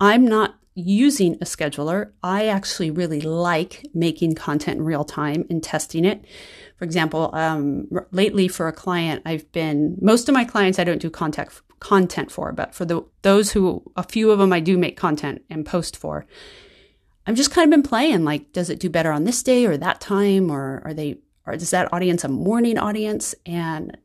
I'm 0.00 0.24
not 0.24 0.54
using 0.74 1.34
a 1.34 1.44
scheduler. 1.44 2.12
I 2.22 2.46
actually 2.46 2.90
really 2.90 3.20
like 3.20 3.86
making 3.92 4.34
content 4.34 4.78
in 4.78 4.84
real 4.86 5.04
time 5.04 5.44
and 5.50 5.62
testing 5.62 6.06
it. 6.06 6.24
For 6.78 6.86
example, 6.86 7.28
um, 7.34 7.86
lately 8.12 8.48
for 8.48 8.66
a 8.66 8.72
client, 8.72 9.20
I've 9.26 9.52
been 9.52 9.98
most 10.00 10.26
of 10.26 10.32
my 10.32 10.46
clients 10.46 10.78
I 10.78 10.84
don't 10.84 11.02
do 11.02 11.10
contact 11.10 11.60
content 11.80 12.30
for, 12.30 12.52
but 12.52 12.74
for 12.74 12.84
the 12.84 13.02
those 13.22 13.52
who 13.52 13.82
a 13.96 14.02
few 14.02 14.30
of 14.30 14.38
them 14.38 14.52
I 14.52 14.60
do 14.60 14.78
make 14.78 14.96
content 14.96 15.42
and 15.50 15.66
post 15.66 15.96
for. 15.96 16.26
I've 17.26 17.36
just 17.36 17.50
kind 17.50 17.66
of 17.66 17.70
been 17.70 17.88
playing 17.88 18.24
like, 18.24 18.52
does 18.52 18.70
it 18.70 18.80
do 18.80 18.88
better 18.88 19.12
on 19.12 19.24
this 19.24 19.42
day 19.42 19.66
or 19.66 19.76
that 19.76 20.00
time, 20.00 20.50
or 20.50 20.82
are 20.84 20.94
they, 20.94 21.18
or 21.46 21.52
is 21.52 21.70
that 21.70 21.92
audience 21.92 22.24
a 22.24 22.28
morning 22.28 22.78
audience? 22.78 23.34
And 23.44 23.96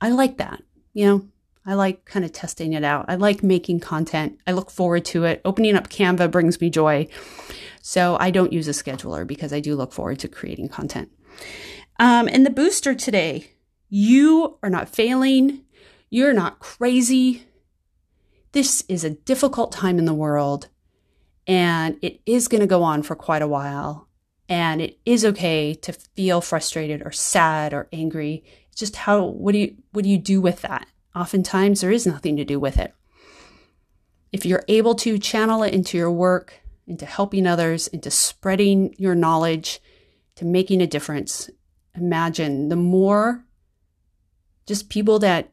I 0.00 0.10
like 0.10 0.38
that. 0.38 0.62
You 0.94 1.06
know, 1.06 1.28
I 1.64 1.74
like 1.74 2.04
kind 2.04 2.24
of 2.24 2.32
testing 2.32 2.72
it 2.72 2.82
out. 2.82 3.06
I 3.08 3.16
like 3.16 3.42
making 3.42 3.80
content. 3.80 4.38
I 4.46 4.52
look 4.52 4.70
forward 4.70 5.04
to 5.06 5.24
it. 5.24 5.40
Opening 5.44 5.76
up 5.76 5.88
Canva 5.88 6.30
brings 6.30 6.60
me 6.60 6.70
joy. 6.70 7.08
So 7.82 8.16
I 8.18 8.30
don't 8.30 8.52
use 8.52 8.68
a 8.68 8.72
scheduler 8.72 9.26
because 9.26 9.52
I 9.52 9.60
do 9.60 9.76
look 9.76 9.92
forward 9.92 10.18
to 10.20 10.28
creating 10.28 10.68
content. 10.68 11.10
Um, 11.98 12.28
and 12.28 12.44
the 12.44 12.50
booster 12.50 12.94
today, 12.94 13.50
you 13.88 14.58
are 14.62 14.70
not 14.70 14.88
failing. 14.88 15.61
You're 16.12 16.34
not 16.34 16.58
crazy. 16.58 17.46
This 18.52 18.84
is 18.86 19.02
a 19.02 19.08
difficult 19.08 19.72
time 19.72 19.98
in 19.98 20.04
the 20.04 20.12
world 20.12 20.68
and 21.46 21.96
it 22.02 22.20
is 22.26 22.48
going 22.48 22.60
to 22.60 22.66
go 22.66 22.82
on 22.82 23.02
for 23.02 23.16
quite 23.16 23.40
a 23.40 23.48
while. 23.48 24.08
And 24.46 24.82
it 24.82 24.98
is 25.06 25.24
okay 25.24 25.72
to 25.72 25.94
feel 25.94 26.42
frustrated 26.42 27.00
or 27.02 27.12
sad 27.12 27.72
or 27.72 27.88
angry. 27.94 28.44
It's 28.68 28.78
just 28.78 28.96
how, 28.96 29.24
what 29.24 29.52
do 29.52 29.58
you, 29.60 29.76
what 29.92 30.04
do 30.04 30.10
you 30.10 30.18
do 30.18 30.42
with 30.42 30.60
that? 30.60 30.86
Oftentimes 31.16 31.80
there 31.80 31.90
is 31.90 32.06
nothing 32.06 32.36
to 32.36 32.44
do 32.44 32.60
with 32.60 32.76
it. 32.76 32.92
If 34.32 34.44
you're 34.44 34.66
able 34.68 34.94
to 34.96 35.18
channel 35.18 35.62
it 35.62 35.72
into 35.72 35.96
your 35.96 36.10
work, 36.10 36.60
into 36.86 37.06
helping 37.06 37.46
others, 37.46 37.86
into 37.86 38.10
spreading 38.10 38.94
your 38.98 39.14
knowledge, 39.14 39.80
to 40.36 40.44
making 40.44 40.82
a 40.82 40.86
difference, 40.86 41.48
imagine 41.96 42.68
the 42.68 42.76
more 42.76 43.46
just 44.66 44.90
people 44.90 45.18
that 45.20 45.51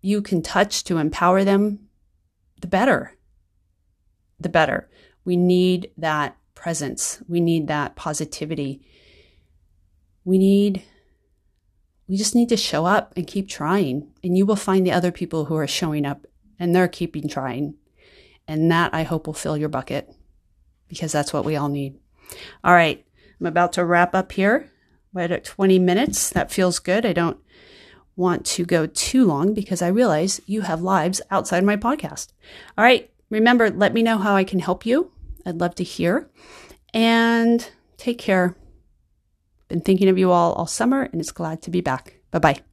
you 0.00 0.22
can 0.22 0.42
touch 0.42 0.84
to 0.84 0.98
empower 0.98 1.44
them, 1.44 1.88
the 2.60 2.66
better. 2.66 3.16
The 4.38 4.48
better. 4.48 4.88
We 5.24 5.36
need 5.36 5.90
that 5.96 6.36
presence. 6.54 7.22
We 7.28 7.40
need 7.40 7.68
that 7.68 7.96
positivity. 7.96 8.80
We 10.24 10.38
need, 10.38 10.82
we 12.08 12.16
just 12.16 12.34
need 12.34 12.48
to 12.50 12.56
show 12.56 12.86
up 12.86 13.12
and 13.16 13.26
keep 13.26 13.48
trying. 13.48 14.12
And 14.22 14.36
you 14.36 14.46
will 14.46 14.56
find 14.56 14.86
the 14.86 14.92
other 14.92 15.12
people 15.12 15.46
who 15.46 15.56
are 15.56 15.66
showing 15.66 16.06
up 16.06 16.26
and 16.58 16.74
they're 16.74 16.88
keeping 16.88 17.28
trying. 17.28 17.74
And 18.48 18.70
that 18.70 18.94
I 18.94 19.02
hope 19.02 19.26
will 19.26 19.34
fill 19.34 19.56
your 19.56 19.68
bucket 19.68 20.12
because 20.88 21.12
that's 21.12 21.32
what 21.32 21.44
we 21.44 21.56
all 21.56 21.68
need. 21.68 21.98
All 22.64 22.72
right. 22.72 23.04
I'm 23.38 23.46
about 23.46 23.72
to 23.74 23.84
wrap 23.84 24.14
up 24.14 24.32
here. 24.32 24.70
Right 25.12 25.30
at 25.30 25.44
20 25.44 25.78
minutes. 25.78 26.30
That 26.30 26.52
feels 26.52 26.78
good. 26.78 27.04
I 27.04 27.12
don't 27.12 27.38
want 28.16 28.44
to 28.44 28.64
go 28.64 28.86
too 28.86 29.24
long 29.24 29.54
because 29.54 29.82
I 29.82 29.88
realize 29.88 30.40
you 30.46 30.62
have 30.62 30.82
lives 30.82 31.20
outside 31.30 31.64
my 31.64 31.76
podcast. 31.76 32.28
All 32.76 32.84
right. 32.84 33.10
Remember, 33.30 33.70
let 33.70 33.94
me 33.94 34.02
know 34.02 34.18
how 34.18 34.34
I 34.34 34.44
can 34.44 34.58
help 34.58 34.84
you. 34.84 35.12
I'd 35.46 35.60
love 35.60 35.74
to 35.76 35.84
hear. 35.84 36.28
And 36.92 37.68
take 37.96 38.18
care. 38.18 38.56
Been 39.68 39.80
thinking 39.80 40.08
of 40.08 40.18
you 40.18 40.32
all 40.32 40.52
all 40.54 40.66
summer 40.66 41.02
and 41.02 41.20
it's 41.20 41.32
glad 41.32 41.62
to 41.62 41.70
be 41.70 41.80
back. 41.80 42.16
Bye 42.30 42.40
bye. 42.40 42.69